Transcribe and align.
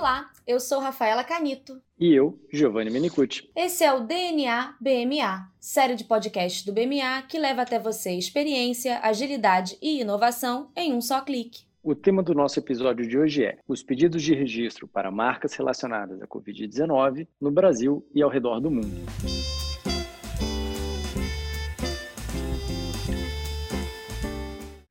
Olá, 0.00 0.30
eu 0.46 0.58
sou 0.58 0.80
Rafaela 0.80 1.22
Canito. 1.22 1.78
E 1.98 2.14
eu, 2.14 2.40
Giovanni 2.50 2.90
Menicucci. 2.90 3.50
Esse 3.54 3.84
é 3.84 3.92
o 3.92 4.00
DNA 4.00 4.74
BMA, 4.80 5.46
série 5.60 5.94
de 5.94 6.04
podcasts 6.04 6.64
do 6.64 6.72
BMA 6.72 7.20
que 7.28 7.38
leva 7.38 7.60
até 7.60 7.78
você 7.78 8.12
experiência, 8.12 8.98
agilidade 9.02 9.76
e 9.82 10.00
inovação 10.00 10.70
em 10.74 10.94
um 10.94 11.02
só 11.02 11.20
clique. 11.20 11.64
O 11.82 11.94
tema 11.94 12.22
do 12.22 12.32
nosso 12.32 12.58
episódio 12.58 13.06
de 13.06 13.18
hoje 13.18 13.44
é 13.44 13.58
os 13.68 13.82
pedidos 13.82 14.22
de 14.22 14.32
registro 14.32 14.88
para 14.88 15.10
marcas 15.10 15.52
relacionadas 15.52 16.22
à 16.22 16.26
Covid-19 16.26 17.28
no 17.38 17.50
Brasil 17.50 18.02
e 18.14 18.22
ao 18.22 18.30
redor 18.30 18.58
do 18.58 18.70
mundo. 18.70 19.04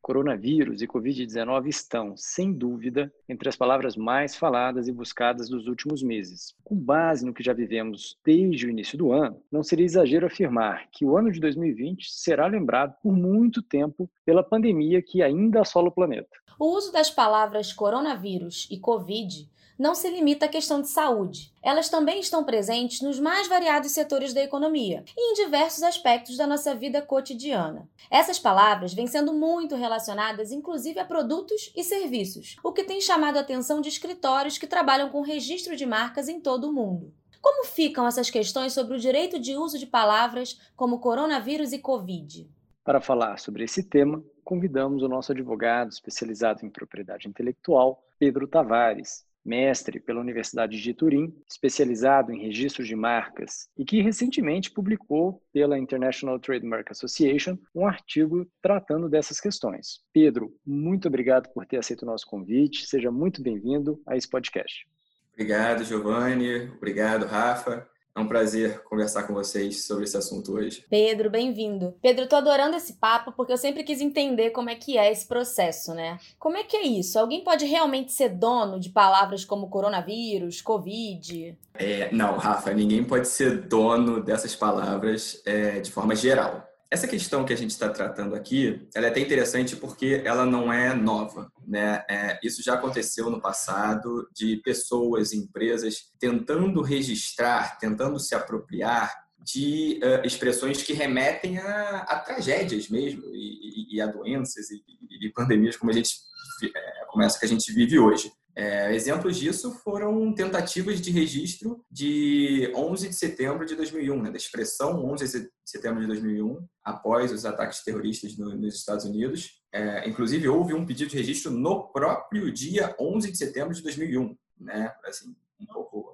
Coronavírus 0.10 0.82
e 0.82 0.88
Covid-19 0.88 1.68
estão, 1.68 2.18
sem 2.18 2.52
dúvida, 2.52 3.14
entre 3.30 3.48
as 3.48 3.56
palavras 3.56 3.96
mais 3.96 4.36
faladas 4.36 4.88
e 4.88 4.92
buscadas 4.92 5.50
dos 5.50 5.68
últimos 5.68 6.02
meses. 6.02 6.56
Com 6.64 6.76
base 6.76 7.24
no 7.24 7.32
que 7.32 7.44
já 7.44 7.54
vivemos 7.54 8.18
desde 8.26 8.66
o 8.66 8.72
início 8.72 8.98
do 8.98 9.12
ano, 9.12 9.40
não 9.52 9.62
seria 9.62 9.86
exagero 9.86 10.26
afirmar 10.26 10.88
que 10.92 11.06
o 11.06 11.16
ano 11.16 11.32
de 11.32 11.40
2020 11.40 12.10
será 12.10 12.48
lembrado 12.48 12.96
por 13.04 13.14
muito 13.14 13.62
tempo 13.62 14.10
pela 14.26 14.42
pandemia 14.42 15.00
que 15.00 15.22
ainda 15.22 15.62
assola 15.62 15.90
o 15.90 15.92
planeta. 15.92 16.36
O 16.58 16.76
uso 16.76 16.92
das 16.92 17.12
palavras 17.12 17.72
coronavírus 17.72 18.68
e 18.72 18.80
Covid 18.80 19.48
não 19.80 19.96
se 19.96 20.10
limita 20.10 20.46
à 20.46 20.50
questão 20.50 20.82
de 20.82 20.90
saúde. 20.90 21.54
Elas 21.64 21.88
também 21.88 22.20
estão 22.20 22.44
presentes 22.44 23.02
nos 23.02 23.18
mais 23.18 23.48
variados 23.48 23.92
setores 23.92 24.34
da 24.34 24.44
economia 24.44 25.06
e 25.16 25.32
em 25.32 25.34
diversos 25.36 25.82
aspectos 25.84 26.36
da 26.36 26.46
nossa 26.46 26.76
vida 26.76 27.02
cotidiana. 27.02 27.90
Essas 28.12 28.38
palavras 28.38 28.94
vêm 28.94 29.08
sendo 29.08 29.34
muito 29.34 29.76
relacionadas, 29.78 30.52
inclusive, 30.52 31.00
a 31.00 31.06
produtos 31.06 31.72
e 31.74 31.82
serviços, 31.82 32.58
o 32.62 32.74
que 32.74 32.84
tem 32.84 33.00
chamado 33.00 33.38
a 33.38 33.40
atenção 33.40 33.80
de 33.80 33.88
escritórios 33.88 34.58
que 34.58 34.68
trabalham 34.68 35.10
com 35.10 35.22
registro 35.22 35.78
de 35.78 35.86
marcas 35.86 36.28
em 36.28 36.42
todo 36.42 36.70
o 36.70 36.74
mundo. 36.74 37.14
Como 37.42 37.66
ficam 37.66 38.06
essas 38.06 38.30
questões 38.30 38.74
sobre 38.74 38.98
o 38.98 39.00
direito 39.00 39.40
de 39.40 39.56
uso 39.56 39.80
de 39.80 39.88
palavras 39.88 40.60
como 40.76 41.00
coronavírus 41.00 41.72
e 41.72 41.80
Covid? 41.80 42.50
Para 42.84 43.00
falar 43.00 43.40
sobre 43.40 43.64
esse 43.64 43.84
tema, 43.84 44.22
convidamos 44.44 45.04
o 45.04 45.08
nosso 45.08 45.32
advogado 45.32 45.90
especializado 45.90 46.66
em 46.66 46.70
propriedade 46.70 47.30
intelectual, 47.30 48.04
Pedro 48.18 48.46
Tavares, 48.46 49.29
mestre 49.44 50.00
pela 50.00 50.20
Universidade 50.22 50.82
de 50.82 50.94
Turim, 50.94 51.34
especializado 51.50 52.32
em 52.32 52.42
registros 52.42 52.88
de 52.88 52.96
marcas 52.96 53.70
e 53.78 53.86
que 53.86 54.02
recentemente 54.02 54.72
publicou 54.72 55.42
pela 55.52 55.78
International 55.78 56.40
Trademark 56.40 56.92
Association 56.92 57.58
um 57.74 57.86
artigo 57.88 58.46
tratando 58.62 59.10
dessas 59.10 59.40
questões. 59.40 60.02
Pedro, 60.14 60.54
muito 60.66 61.08
obrigado 61.08 61.50
por 61.54 61.66
ter 61.66 61.78
aceito 61.78 62.04
o 62.04 62.06
nosso 62.06 62.26
convite. 62.28 62.86
Seja 62.86 63.12
muito 63.12 63.42
bem-vindo 63.42 64.02
a 64.06 64.16
esse 64.16 64.30
podcast. 64.30 64.88
Obrigado, 65.34 65.84
Giovanni. 65.86 66.70
Obrigado, 66.78 67.26
Rafa. 67.26 67.88
É 68.20 68.22
um 68.22 68.28
prazer 68.28 68.84
conversar 68.84 69.24
com 69.24 69.34
vocês 69.34 69.86
sobre 69.86 70.04
esse 70.04 70.18
assunto 70.18 70.52
hoje. 70.52 70.84
Pedro, 70.90 71.30
bem-vindo. 71.30 71.96
Pedro, 72.02 72.28
tô 72.28 72.36
adorando 72.36 72.76
esse 72.76 72.96
papo 72.96 73.32
porque 73.32 73.54
eu 73.54 73.58
sempre 73.58 73.82
quis 73.82 74.02
entender 74.02 74.50
como 74.50 74.70
é 74.70 74.76
que 74.76 74.98
é 74.98 75.10
esse 75.10 75.26
processo, 75.26 75.94
né? 75.94 76.20
Como 76.38 76.58
é 76.58 76.64
que 76.66 76.76
é 76.76 76.86
isso? 76.86 77.18
Alguém 77.18 77.46
pode 77.46 77.64
realmente 77.66 78.12
ser 78.12 78.28
dono 78.28 78.78
de 78.78 78.90
palavras 78.90 79.46
como 79.46 79.70
coronavírus, 79.70 80.62
covid? 80.62 81.58
É, 81.76 82.12
não, 82.12 82.36
Rafa, 82.36 82.74
ninguém 82.74 83.06
pode 83.06 83.30
ser 83.30 83.62
dono 83.62 84.22
dessas 84.22 84.54
palavras 84.54 85.42
é, 85.46 85.80
de 85.80 85.90
forma 85.90 86.14
geral. 86.14 86.69
Essa 86.92 87.08
questão 87.08 87.46
que 87.46 87.54
a 87.54 87.56
gente 87.56 87.70
está 87.70 87.88
tratando 87.90 88.34
aqui, 88.34 88.88
ela 88.96 89.06
é 89.06 89.10
até 89.10 89.20
interessante 89.20 89.76
porque 89.76 90.24
ela 90.26 90.44
não 90.44 90.74
é 90.74 90.94
nova, 90.94 91.52
né? 91.68 92.04
É, 92.10 92.40
isso 92.44 92.64
já 92.64 92.74
aconteceu 92.74 93.30
no 93.30 93.40
passado 93.40 94.28
de 94.36 94.58
pessoas, 94.58 95.32
empresas 95.32 96.12
tentando 96.20 96.82
registrar, 96.82 97.78
tentando 97.78 98.20
se 98.20 98.34
apropriar 98.34 99.30
de 99.44 100.00
uh, 100.04 100.26
expressões 100.26 100.84
que 100.84 100.94
remetem 100.94 101.60
a, 101.60 102.00
a 102.00 102.20
tragédias 102.20 102.90
mesmo 102.90 103.24
e, 103.34 103.92
e, 103.92 103.96
e 103.96 104.02
a 104.02 104.08
doenças 104.08 104.70
e, 104.70 104.84
e, 105.10 105.30
pandemias 105.32 105.78
como 105.78 105.92
a 105.92 105.94
gente 105.94 106.16
é, 106.64 107.00
essa 107.24 107.40
que 107.40 107.46
a 107.46 107.50
gente 107.50 107.72
vive 107.72 108.00
hoje. 108.00 108.32
É, 108.56 108.94
exemplos 108.94 109.38
disso 109.38 109.72
foram 109.84 110.34
tentativas 110.34 111.00
de 111.00 111.12
registro 111.12 111.84
de 111.90 112.72
11 112.76 113.10
de 113.10 113.16
setembro 113.16 113.66
de 113.66 113.76
2001, 113.76 114.22
né, 114.22 114.32
da 114.32 114.38
expressão 114.38 115.06
11 115.06 115.26
de 115.26 115.50
setembro 115.70 116.02
de 116.02 116.08
2001, 116.08 116.68
após 116.84 117.32
os 117.32 117.46
ataques 117.46 117.84
terroristas 117.84 118.38
no, 118.38 118.56
nos 118.56 118.76
Estados 118.76 119.06
Unidos. 119.06 119.62
É, 119.72 120.08
inclusive, 120.10 120.48
houve 120.48 120.74
um 120.74 120.86
pedido 120.86 121.12
de 121.12 121.18
registro 121.18 121.52
no 121.52 121.88
próprio 121.90 122.52
dia 122.52 122.96
11 123.00 123.32
de 123.32 123.38
setembro 123.38 123.74
de 123.74 123.84
2001, 123.84 124.36
né, 124.60 124.94
assim, 125.06 125.36
um 125.60 125.66
pouco 125.66 126.09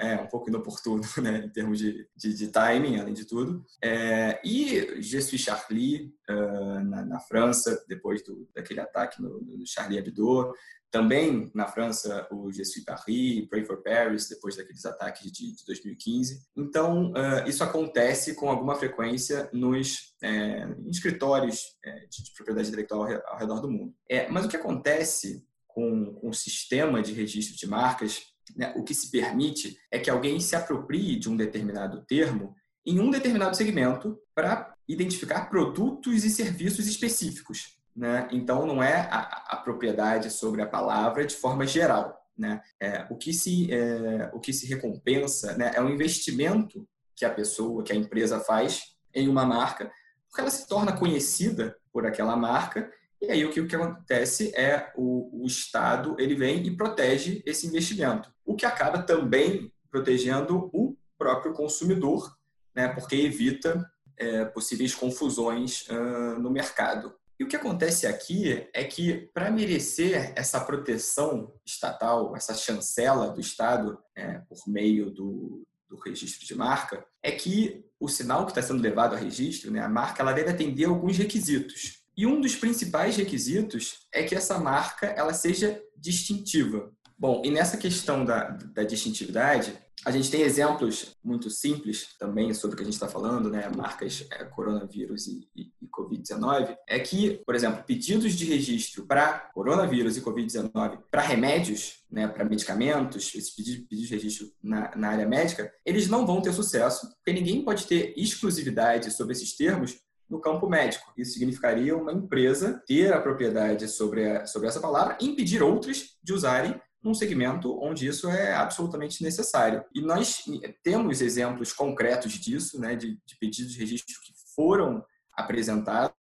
é, 0.00 0.12
é, 0.12 0.20
um 0.20 0.26
pouco 0.26 0.48
inoportuno, 0.48 1.02
né, 1.22 1.44
em 1.44 1.48
termos 1.50 1.78
de, 1.78 2.06
de, 2.16 2.34
de 2.34 2.48
timing, 2.48 2.98
além 2.98 3.14
de 3.14 3.24
tudo. 3.24 3.64
É, 3.82 4.40
e 4.44 5.00
Je 5.02 5.20
suis 5.20 5.40
Charlie, 5.40 6.14
uh, 6.30 6.80
na, 6.84 7.04
na, 7.04 7.20
França, 7.20 7.84
depois 7.88 8.22
do, 8.22 8.48
daquele 8.54 8.80
ataque 8.80 9.20
no, 9.20 9.40
no 9.40 9.66
Charlie 9.66 9.98
Hebdo, 9.98 10.52
também 10.90 11.50
na 11.54 11.66
França, 11.66 12.28
o 12.30 12.52
Je 12.52 12.62
suis 12.64 12.84
Paris, 12.84 13.48
Pray 13.48 13.64
for 13.64 13.82
Paris, 13.82 14.28
depois 14.28 14.56
daqueles 14.56 14.84
ataques 14.84 15.32
de, 15.32 15.54
de 15.56 15.64
2015. 15.66 16.42
Então, 16.54 17.12
uh, 17.12 17.48
isso 17.48 17.64
acontece 17.64 18.34
com 18.34 18.50
alguma 18.50 18.74
frequência 18.74 19.48
nos 19.54 20.14
é, 20.22 20.68
escritórios 20.88 21.76
é, 21.82 22.06
de, 22.06 22.22
de, 22.24 22.32
propriedade 22.34 22.68
intelectual 22.68 23.08
ao, 23.26 23.38
redor 23.38 23.60
do 23.60 23.70
mundo. 23.70 23.94
É, 24.08 24.28
mas 24.28 24.44
o 24.44 24.48
que 24.48 24.56
acontece 24.56 25.42
com 25.66 26.18
o 26.22 26.32
sistema 26.34 27.00
de 27.00 27.14
registro 27.14 27.56
de 27.56 27.66
marcas, 27.66 28.31
né, 28.56 28.72
o 28.76 28.82
que 28.82 28.94
se 28.94 29.10
permite 29.10 29.78
é 29.90 29.98
que 29.98 30.10
alguém 30.10 30.40
se 30.40 30.56
aproprie 30.56 31.18
de 31.18 31.28
um 31.28 31.36
determinado 31.36 32.02
termo 32.04 32.54
em 32.84 32.98
um 32.98 33.10
determinado 33.10 33.56
segmento 33.56 34.18
para 34.34 34.74
identificar 34.88 35.48
produtos 35.48 36.24
e 36.24 36.30
serviços 36.30 36.86
específicos. 36.86 37.78
Né? 37.94 38.28
Então, 38.32 38.66
não 38.66 38.82
é 38.82 39.08
a, 39.10 39.20
a, 39.50 39.56
propriedade 39.56 40.30
sobre 40.30 40.62
a 40.62 40.66
palavra 40.66 41.24
de 41.24 41.36
forma 41.36 41.66
geral. 41.66 42.20
Né? 42.36 42.60
É, 42.80 43.06
o, 43.10 43.16
que 43.16 43.32
se, 43.32 43.72
é, 43.72 44.30
o 44.32 44.40
que 44.40 44.52
se 44.52 44.66
recompensa 44.66 45.56
né, 45.56 45.72
é 45.74 45.80
o 45.80 45.88
investimento 45.88 46.86
que 47.14 47.24
a 47.24 47.30
pessoa, 47.30 47.84
que 47.84 47.92
a 47.92 47.96
empresa 47.96 48.40
faz 48.40 48.96
em 49.14 49.28
uma 49.28 49.44
marca, 49.44 49.92
porque 50.28 50.40
ela 50.40 50.50
se 50.50 50.66
torna 50.66 50.96
conhecida 50.96 51.76
por 51.92 52.06
aquela 52.06 52.34
marca, 52.34 52.90
e 53.22 53.30
aí 53.30 53.44
o 53.44 53.50
que, 53.50 53.60
o 53.60 53.68
que 53.68 53.76
acontece 53.76 54.52
é 54.54 54.92
o, 54.96 55.44
o 55.44 55.46
Estado 55.46 56.16
ele 56.18 56.34
vem 56.34 56.66
e 56.66 56.76
protege 56.76 57.40
esse 57.46 57.68
investimento, 57.68 58.32
o 58.44 58.56
que 58.56 58.66
acaba 58.66 59.00
também 59.00 59.72
protegendo 59.88 60.68
o 60.72 60.96
próprio 61.16 61.52
consumidor, 61.52 62.36
né, 62.74 62.88
porque 62.88 63.14
evita 63.14 63.88
é, 64.16 64.44
possíveis 64.46 64.92
confusões 64.92 65.86
uh, 65.88 66.40
no 66.40 66.50
mercado. 66.50 67.14
E 67.38 67.44
o 67.44 67.48
que 67.48 67.56
acontece 67.56 68.06
aqui 68.06 68.68
é 68.72 68.84
que, 68.84 69.30
para 69.32 69.50
merecer 69.50 70.32
essa 70.36 70.60
proteção 70.60 71.52
estatal, 71.64 72.34
essa 72.36 72.54
chancela 72.54 73.30
do 73.30 73.40
Estado, 73.40 73.98
é, 74.16 74.38
por 74.48 74.58
meio 74.66 75.10
do, 75.10 75.62
do 75.88 75.96
registro 75.96 76.46
de 76.46 76.54
marca, 76.54 77.04
é 77.22 77.30
que 77.30 77.84
o 78.00 78.08
sinal 78.08 78.44
que 78.44 78.50
está 78.52 78.62
sendo 78.62 78.82
levado 78.82 79.14
a 79.14 79.18
registro, 79.18 79.70
né, 79.70 79.80
a 79.80 79.88
marca, 79.88 80.22
ela 80.22 80.32
deve 80.32 80.50
atender 80.50 80.86
alguns 80.86 81.16
requisitos. 81.16 82.01
E 82.16 82.26
um 82.26 82.40
dos 82.40 82.54
principais 82.54 83.16
requisitos 83.16 84.06
é 84.12 84.22
que 84.22 84.34
essa 84.34 84.58
marca 84.58 85.06
ela 85.06 85.32
seja 85.32 85.80
distintiva. 85.96 86.92
Bom, 87.18 87.42
e 87.44 87.50
nessa 87.50 87.76
questão 87.76 88.24
da, 88.24 88.50
da 88.50 88.82
distintividade, 88.82 89.78
a 90.04 90.10
gente 90.10 90.30
tem 90.30 90.42
exemplos 90.42 91.14
muito 91.22 91.48
simples 91.48 92.16
também 92.18 92.52
sobre 92.52 92.74
o 92.74 92.76
que 92.76 92.82
a 92.82 92.84
gente 92.84 92.94
está 92.94 93.06
falando, 93.06 93.48
né? 93.48 93.70
Marcas 93.76 94.26
é, 94.32 94.44
coronavírus 94.44 95.28
e, 95.28 95.48
e, 95.54 95.70
e 95.80 95.86
Covid-19. 95.86 96.76
É 96.88 96.98
que, 96.98 97.40
por 97.46 97.54
exemplo, 97.54 97.84
pedidos 97.84 98.32
de 98.32 98.44
registro 98.44 99.06
para 99.06 99.50
coronavírus 99.54 100.16
e 100.16 100.20
Covid-19 100.20 100.98
para 101.08 101.22
remédios, 101.22 102.02
né? 102.10 102.26
Para 102.26 102.44
medicamentos, 102.44 103.32
esses 103.36 103.50
pedidos, 103.50 103.86
de 103.88 104.06
registro 104.06 104.50
na, 104.60 104.94
na 104.96 105.10
área 105.10 105.26
médica, 105.26 105.72
eles 105.86 106.08
não 106.08 106.26
vão 106.26 106.42
ter 106.42 106.52
sucesso, 106.52 107.08
porque 107.16 107.32
ninguém 107.32 107.64
pode 107.64 107.86
ter 107.86 108.12
exclusividade 108.16 109.12
sobre 109.12 109.34
esses 109.34 109.56
termos 109.56 110.00
no 110.32 110.40
campo 110.40 110.66
médico. 110.66 111.12
Isso 111.14 111.34
significaria 111.34 111.94
uma 111.94 112.10
empresa 112.10 112.82
ter 112.86 113.12
a 113.12 113.20
propriedade 113.20 113.86
sobre, 113.86 114.26
a, 114.26 114.46
sobre 114.46 114.66
essa 114.66 114.80
palavra 114.80 115.18
e 115.20 115.26
impedir 115.26 115.62
outras 115.62 116.16
de 116.22 116.32
usarem 116.32 116.80
num 117.02 117.12
segmento 117.12 117.78
onde 117.82 118.06
isso 118.06 118.30
é 118.30 118.54
absolutamente 118.54 119.22
necessário. 119.22 119.84
E 119.94 120.00
nós 120.00 120.42
temos 120.82 121.20
exemplos 121.20 121.74
concretos 121.74 122.32
disso, 122.32 122.80
né, 122.80 122.96
de, 122.96 123.18
de 123.26 123.38
pedidos 123.38 123.72
de 123.72 123.78
registro 123.78 124.14
que 124.24 124.32
foram 124.56 125.04
apresentados 125.36 126.14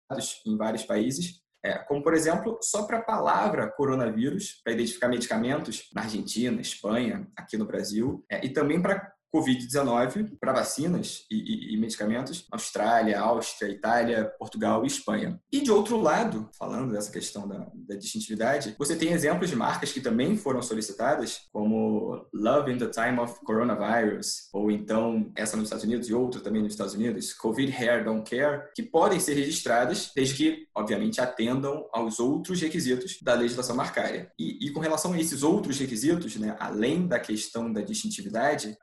em 0.45 0.57
vários 0.57 0.83
países, 0.83 1.39
é, 1.63 1.77
como, 1.77 2.03
por 2.03 2.13
exemplo, 2.13 2.57
só 2.61 2.83
para 2.83 2.97
a 2.97 3.03
palavra 3.03 3.71
coronavírus, 3.71 4.59
para 4.63 4.73
identificar 4.73 5.07
medicamentos 5.07 5.89
na 5.93 6.01
Argentina, 6.01 6.59
Espanha, 6.59 7.27
aqui 7.37 7.55
no 7.55 7.67
Brasil, 7.67 8.25
é, 8.29 8.43
e 8.43 8.49
também 8.49 8.81
para 8.81 9.13
Covid-19 9.33 10.37
para 10.39 10.53
vacinas 10.53 11.25
e, 11.31 11.35
e, 11.35 11.73
e, 11.73 11.77
medicamentos, 11.77 12.45
Austrália, 12.51 13.19
Áustria, 13.19 13.69
Itália, 13.71 14.31
Portugal 14.37 14.83
e 14.83 14.87
Espanha. 14.87 15.39
E 15.51 15.61
de 15.61 15.71
outro 15.71 15.99
lado, 15.99 16.49
falando 16.57 16.91
dessa 16.91 17.11
questão 17.11 17.47
da, 17.47 17.67
da 17.73 17.95
distintividade, 17.95 18.75
você 18.77 18.95
tem 18.95 19.13
exemplos 19.13 19.49
de 19.49 19.55
marcas 19.55 19.91
que 19.91 20.01
também 20.01 20.37
foram 20.37 20.61
solicitadas, 20.61 21.47
como 21.51 22.25
Love 22.33 22.71
in 22.71 22.77
the 22.77 22.87
Time 22.87 23.19
of 23.19 23.39
Coronavirus, 23.43 24.49
ou 24.53 24.69
então 24.69 25.31
essa 25.35 25.55
nos 25.55 25.65
Estados 25.65 25.85
Unidos 25.85 26.09
e 26.09 26.13
outra 26.13 26.41
também 26.41 26.61
nos 26.61 26.73
Estados 26.73 26.93
Unidos, 26.93 27.33
Covid 27.33 27.71
Hair 27.71 28.03
Don't 28.03 28.29
Care, 28.29 28.69
que 28.75 28.83
podem 28.83 29.19
ser 29.19 29.33
registradas 29.33 30.11
desde 30.15 30.35
que, 30.35 30.67
obviamente, 30.75 31.21
atendam 31.21 31.87
aos 31.93 32.19
outros 32.19 32.61
requisitos 32.61 33.17
da 33.21 33.33
legislação 33.33 33.75
marcária. 33.75 34.31
E, 34.37 34.67
e 34.67 34.71
com 34.71 34.79
relação 34.79 35.13
a 35.13 35.19
esses 35.19 35.43
outros 35.43 35.79
requisitos, 35.79 36.35
né, 36.35 36.55
além 36.59 37.07
da 37.07 37.19
questão 37.19 37.71
da 37.71 37.81
distintividade, 37.81 38.77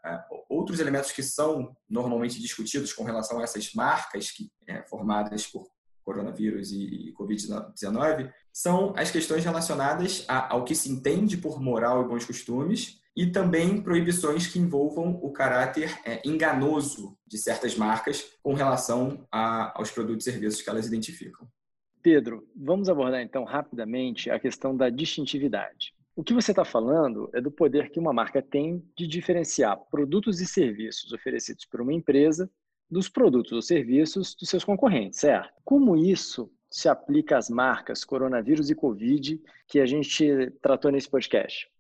outros 0.69 0.81
elementos 0.81 1.11
que 1.11 1.23
são 1.23 1.75
normalmente 1.89 2.41
discutidos 2.41 2.93
com 2.93 3.03
relação 3.03 3.41
a 3.41 3.43
essas 3.43 3.73
marcas 3.73 4.31
que, 4.31 4.51
é, 4.67 4.83
formadas 4.83 5.47
por 5.47 5.67
coronavírus 6.05 6.71
e 6.73 7.13
Covid-19 7.19 8.31
são 8.53 8.95
as 8.97 9.11
questões 9.11 9.45
relacionadas 9.45 10.25
a, 10.29 10.53
ao 10.53 10.65
que 10.65 10.75
se 10.75 10.91
entende 10.91 11.37
por 11.37 11.61
moral 11.61 12.03
e 12.03 12.09
bons 12.09 12.25
costumes 12.25 13.01
e 13.17 13.27
também 13.27 13.83
proibições 13.83 14.47
que 14.47 14.59
envolvam 14.59 15.19
o 15.23 15.33
caráter 15.33 15.99
é, 16.05 16.23
enganoso 16.25 17.19
de 17.27 17.37
certas 17.39 17.77
marcas 17.77 18.25
com 18.43 18.55
relação 18.55 19.27
a, 19.33 19.77
aos 19.79 19.91
produtos 19.91 20.27
e 20.27 20.33
serviços 20.33 20.63
que 20.63 20.71
elas 20.71 20.87
identificam. 20.87 21.49
Pedro, 22.03 22.47
vamos 22.55 22.89
abordar 22.89 23.21
então 23.21 23.45
rapidamente 23.45 24.31
a 24.31 24.39
questão 24.39 24.77
da 24.77 24.89
distintividade. 24.89 25.95
O 26.19 26.25
que 26.25 26.35
você 26.35 26.51
está 26.51 26.65
falando 26.65 27.31
é 27.33 27.41
do 27.41 27.49
poder 27.49 27.91
que 27.91 28.01
uma 28.01 28.13
marca 28.13 28.43
tem 28.43 28.85
de 28.97 29.07
diferenciar 29.07 29.79
produtos 29.89 30.41
e 30.41 30.47
serviços 30.47 31.13
oferecidos 31.13 31.65
por 31.65 31.81
uma 31.81 31.93
empresa 31.93 32.51
dos 32.91 33.09
produtos 33.09 33.53
ou 33.53 33.63
serviços 33.63 34.35
dos 34.35 34.49
seus 34.49 34.65
concorrentes, 34.65 35.21
certo? 35.21 35.55
Como 35.65 35.97
isso 35.97 36.51
se 36.69 36.89
aplica 36.89 37.39
às 37.39 37.49
marcas 37.49 38.05
coronavírus 38.05 38.69
e 38.69 38.75
Covid 38.75 39.41
que 39.69 39.79
a 39.79 39.87
gente 39.87 40.51
tratou 40.61 40.91
nesse 40.91 41.09
podcast? 41.09 41.71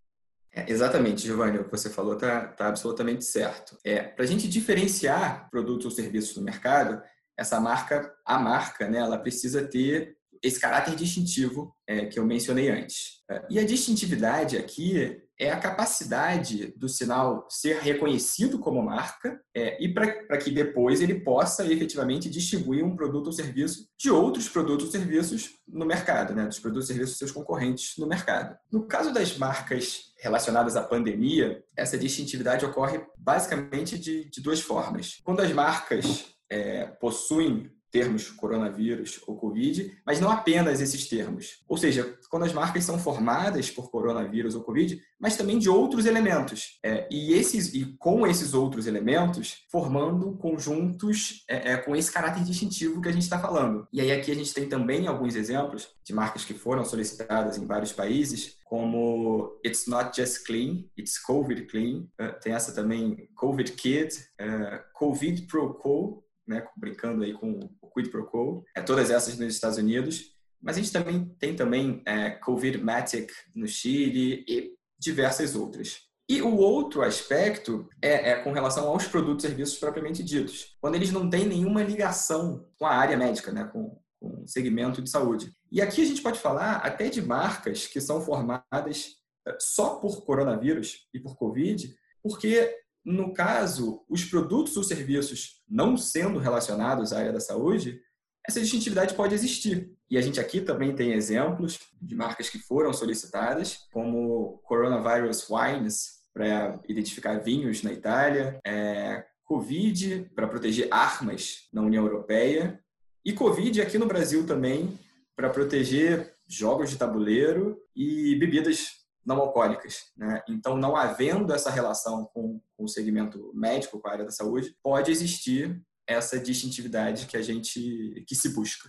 É, 0.52 0.70
exatamente, 0.70 1.26
Giovanni, 1.26 1.58
o 1.58 1.64
que 1.64 1.72
você 1.72 1.90
falou 1.90 2.14
está 2.14 2.46
tá 2.46 2.68
absolutamente 2.68 3.24
certo. 3.24 3.76
É, 3.82 4.04
Para 4.04 4.22
a 4.22 4.28
gente 4.28 4.46
diferenciar 4.46 5.50
produtos 5.50 5.86
ou 5.86 5.90
serviços 5.90 6.36
no 6.36 6.44
mercado, 6.44 7.02
essa 7.36 7.58
marca, 7.58 8.14
a 8.24 8.38
marca, 8.38 8.88
né, 8.88 8.98
ela 8.98 9.18
precisa 9.18 9.66
ter 9.66 10.16
esse 10.42 10.60
caráter 10.60 10.94
distintivo 10.94 11.74
é, 11.86 12.06
que 12.06 12.18
eu 12.18 12.24
mencionei 12.24 12.70
antes. 12.70 13.22
É, 13.30 13.46
e 13.50 13.58
a 13.58 13.64
distintividade 13.64 14.56
aqui 14.56 15.20
é 15.38 15.52
a 15.52 15.58
capacidade 15.58 16.74
do 16.76 16.88
sinal 16.88 17.46
ser 17.48 17.78
reconhecido 17.78 18.58
como 18.58 18.82
marca 18.82 19.40
é, 19.54 19.82
e 19.82 19.92
para 19.92 20.36
que 20.38 20.50
depois 20.50 21.00
ele 21.00 21.20
possa 21.20 21.64
efetivamente 21.64 22.28
distribuir 22.28 22.84
um 22.84 22.96
produto 22.96 23.28
ou 23.28 23.32
serviço 23.32 23.86
de 23.96 24.10
outros 24.10 24.48
produtos 24.48 24.86
ou 24.86 24.92
serviços 24.92 25.50
no 25.66 25.86
mercado, 25.86 26.34
né, 26.34 26.46
dos 26.46 26.58
produtos 26.58 26.86
e 26.86 26.88
serviços 26.88 27.10
dos 27.12 27.18
seus 27.18 27.32
concorrentes 27.32 27.94
no 27.98 28.06
mercado. 28.06 28.56
No 28.70 28.86
caso 28.86 29.12
das 29.12 29.38
marcas 29.38 30.12
relacionadas 30.20 30.74
à 30.76 30.82
pandemia, 30.82 31.62
essa 31.76 31.96
distintividade 31.96 32.64
ocorre 32.64 33.00
basicamente 33.16 33.96
de, 33.96 34.28
de 34.28 34.40
duas 34.40 34.60
formas. 34.60 35.20
Quando 35.22 35.40
as 35.40 35.52
marcas 35.52 36.26
é, 36.50 36.86
possuem 36.86 37.70
termos 37.90 38.30
coronavírus 38.30 39.20
ou 39.26 39.36
Covid, 39.36 39.98
mas 40.04 40.20
não 40.20 40.30
apenas 40.30 40.80
esses 40.80 41.08
termos. 41.08 41.62
Ou 41.68 41.76
seja, 41.76 42.18
quando 42.30 42.44
as 42.44 42.52
marcas 42.52 42.84
são 42.84 42.98
formadas 42.98 43.70
por 43.70 43.90
coronavírus 43.90 44.54
ou 44.54 44.62
Covid, 44.62 45.00
mas 45.18 45.36
também 45.36 45.58
de 45.58 45.68
outros 45.68 46.06
elementos. 46.06 46.78
É, 46.84 47.08
e, 47.10 47.32
esses, 47.32 47.74
e 47.74 47.96
com 47.98 48.26
esses 48.26 48.54
outros 48.54 48.86
elementos, 48.86 49.64
formando 49.70 50.36
conjuntos 50.36 51.44
é, 51.48 51.72
é, 51.72 51.76
com 51.76 51.96
esse 51.96 52.12
caráter 52.12 52.44
distintivo 52.44 53.00
que 53.00 53.08
a 53.08 53.12
gente 53.12 53.22
está 53.22 53.38
falando. 53.38 53.86
E 53.92 54.00
aí 54.00 54.12
aqui 54.12 54.30
a 54.30 54.34
gente 54.34 54.52
tem 54.52 54.68
também 54.68 55.06
alguns 55.06 55.34
exemplos 55.34 55.88
de 56.04 56.12
marcas 56.12 56.44
que 56.44 56.54
foram 56.54 56.84
solicitadas 56.84 57.58
em 57.58 57.66
vários 57.66 57.92
países, 57.92 58.56
como 58.64 59.58
It's 59.64 59.86
Not 59.86 60.14
Just 60.14 60.44
Clean, 60.46 60.84
It's 60.96 61.18
COVID 61.18 61.66
Clean. 61.66 62.00
Uh, 62.20 62.38
tem 62.40 62.52
essa 62.52 62.72
também, 62.72 63.28
COVID 63.34 63.72
Kid, 63.72 64.14
uh, 64.40 64.78
Covid 64.92 65.42
Pro 65.42 65.74
Co, 65.74 66.22
né, 66.46 66.66
brincando 66.76 67.22
aí 67.24 67.34
com 67.34 67.60
o 67.88 67.94
quid 67.94 68.10
pro 68.10 68.26
quo, 68.26 68.64
é, 68.76 68.80
todas 68.80 69.10
essas 69.10 69.38
nos 69.38 69.54
Estados 69.54 69.78
Unidos, 69.78 70.36
mas 70.60 70.76
a 70.76 70.80
gente 70.80 70.92
também 70.92 71.24
tem 71.38 71.54
também 71.54 72.02
é, 72.06 72.30
Covid-Matic 72.30 73.30
no 73.54 73.66
Chile 73.66 74.44
e 74.48 74.72
diversas 74.98 75.54
outras. 75.54 76.08
E 76.30 76.42
o 76.42 76.56
outro 76.56 77.02
aspecto 77.02 77.88
é, 78.02 78.32
é, 78.32 78.42
com 78.42 78.52
relação 78.52 78.86
aos 78.88 79.06
produtos 79.06 79.44
e 79.44 79.48
serviços 79.48 79.78
propriamente 79.78 80.22
ditos, 80.22 80.76
quando 80.80 80.96
eles 80.96 81.10
não 81.10 81.30
têm 81.30 81.46
nenhuma 81.46 81.82
ligação 81.82 82.68
com 82.78 82.84
a 82.84 82.94
área 82.94 83.16
médica, 83.16 83.50
né, 83.50 83.64
com, 83.64 83.98
com 84.20 84.42
o 84.42 84.46
segmento 84.46 85.00
de 85.00 85.08
saúde. 85.08 85.50
E 85.72 85.80
aqui 85.80 86.02
a 86.02 86.04
gente 86.04 86.20
pode 86.20 86.38
falar 86.38 86.76
até 86.76 87.08
de 87.08 87.22
marcas 87.22 87.86
que 87.86 87.98
são 87.98 88.20
formadas 88.20 89.16
é, 89.46 89.56
só 89.58 89.94
por 89.96 90.22
coronavírus 90.24 91.08
e 91.14 91.20
por 91.20 91.34
Covid, 91.34 91.94
porque 92.22 92.76
no 93.08 93.32
caso, 93.32 94.04
os 94.06 94.22
produtos 94.22 94.76
ou 94.76 94.84
serviços 94.84 95.62
não 95.66 95.96
sendo 95.96 96.38
relacionados 96.38 97.10
à 97.10 97.18
área 97.18 97.32
da 97.32 97.40
saúde, 97.40 98.02
essa 98.46 98.60
distintividade 98.60 99.14
pode 99.14 99.34
existir. 99.34 99.90
E 100.10 100.18
a 100.18 100.20
gente 100.20 100.38
aqui 100.38 100.60
também 100.60 100.94
tem 100.94 101.12
exemplos 101.12 101.78
de 102.02 102.14
marcas 102.14 102.50
que 102.50 102.58
foram 102.58 102.92
solicitadas, 102.92 103.78
como 103.90 104.60
Coronavirus 104.62 105.48
Wines, 105.48 106.18
para 106.34 106.78
identificar 106.86 107.38
vinhos 107.38 107.82
na 107.82 107.92
Itália, 107.92 108.60
é, 108.62 109.24
Covid, 109.42 110.30
para 110.34 110.46
proteger 110.46 110.88
armas 110.90 111.66
na 111.72 111.80
União 111.80 112.04
Europeia, 112.04 112.78
e 113.24 113.32
Covid 113.32 113.80
aqui 113.80 113.96
no 113.96 114.06
Brasil 114.06 114.46
também, 114.46 114.98
para 115.34 115.48
proteger 115.48 116.34
jogos 116.46 116.90
de 116.90 116.98
tabuleiro 116.98 117.78
e 117.96 118.36
bebidas 118.36 118.97
não 119.28 119.40
alcoólicas. 119.40 120.10
Né? 120.16 120.42
Então, 120.48 120.76
não 120.76 120.96
havendo 120.96 121.52
essa 121.52 121.70
relação 121.70 122.24
com, 122.32 122.60
com 122.76 122.84
o 122.84 122.88
segmento 122.88 123.52
médico, 123.54 124.00
com 124.00 124.08
a 124.08 124.12
área 124.12 124.24
da 124.24 124.30
saúde, 124.30 124.74
pode 124.82 125.10
existir 125.10 125.80
essa 126.06 126.40
distintividade 126.40 127.26
que 127.26 127.36
a 127.36 127.42
gente 127.42 128.24
que 128.26 128.34
se 128.34 128.48
busca. 128.54 128.88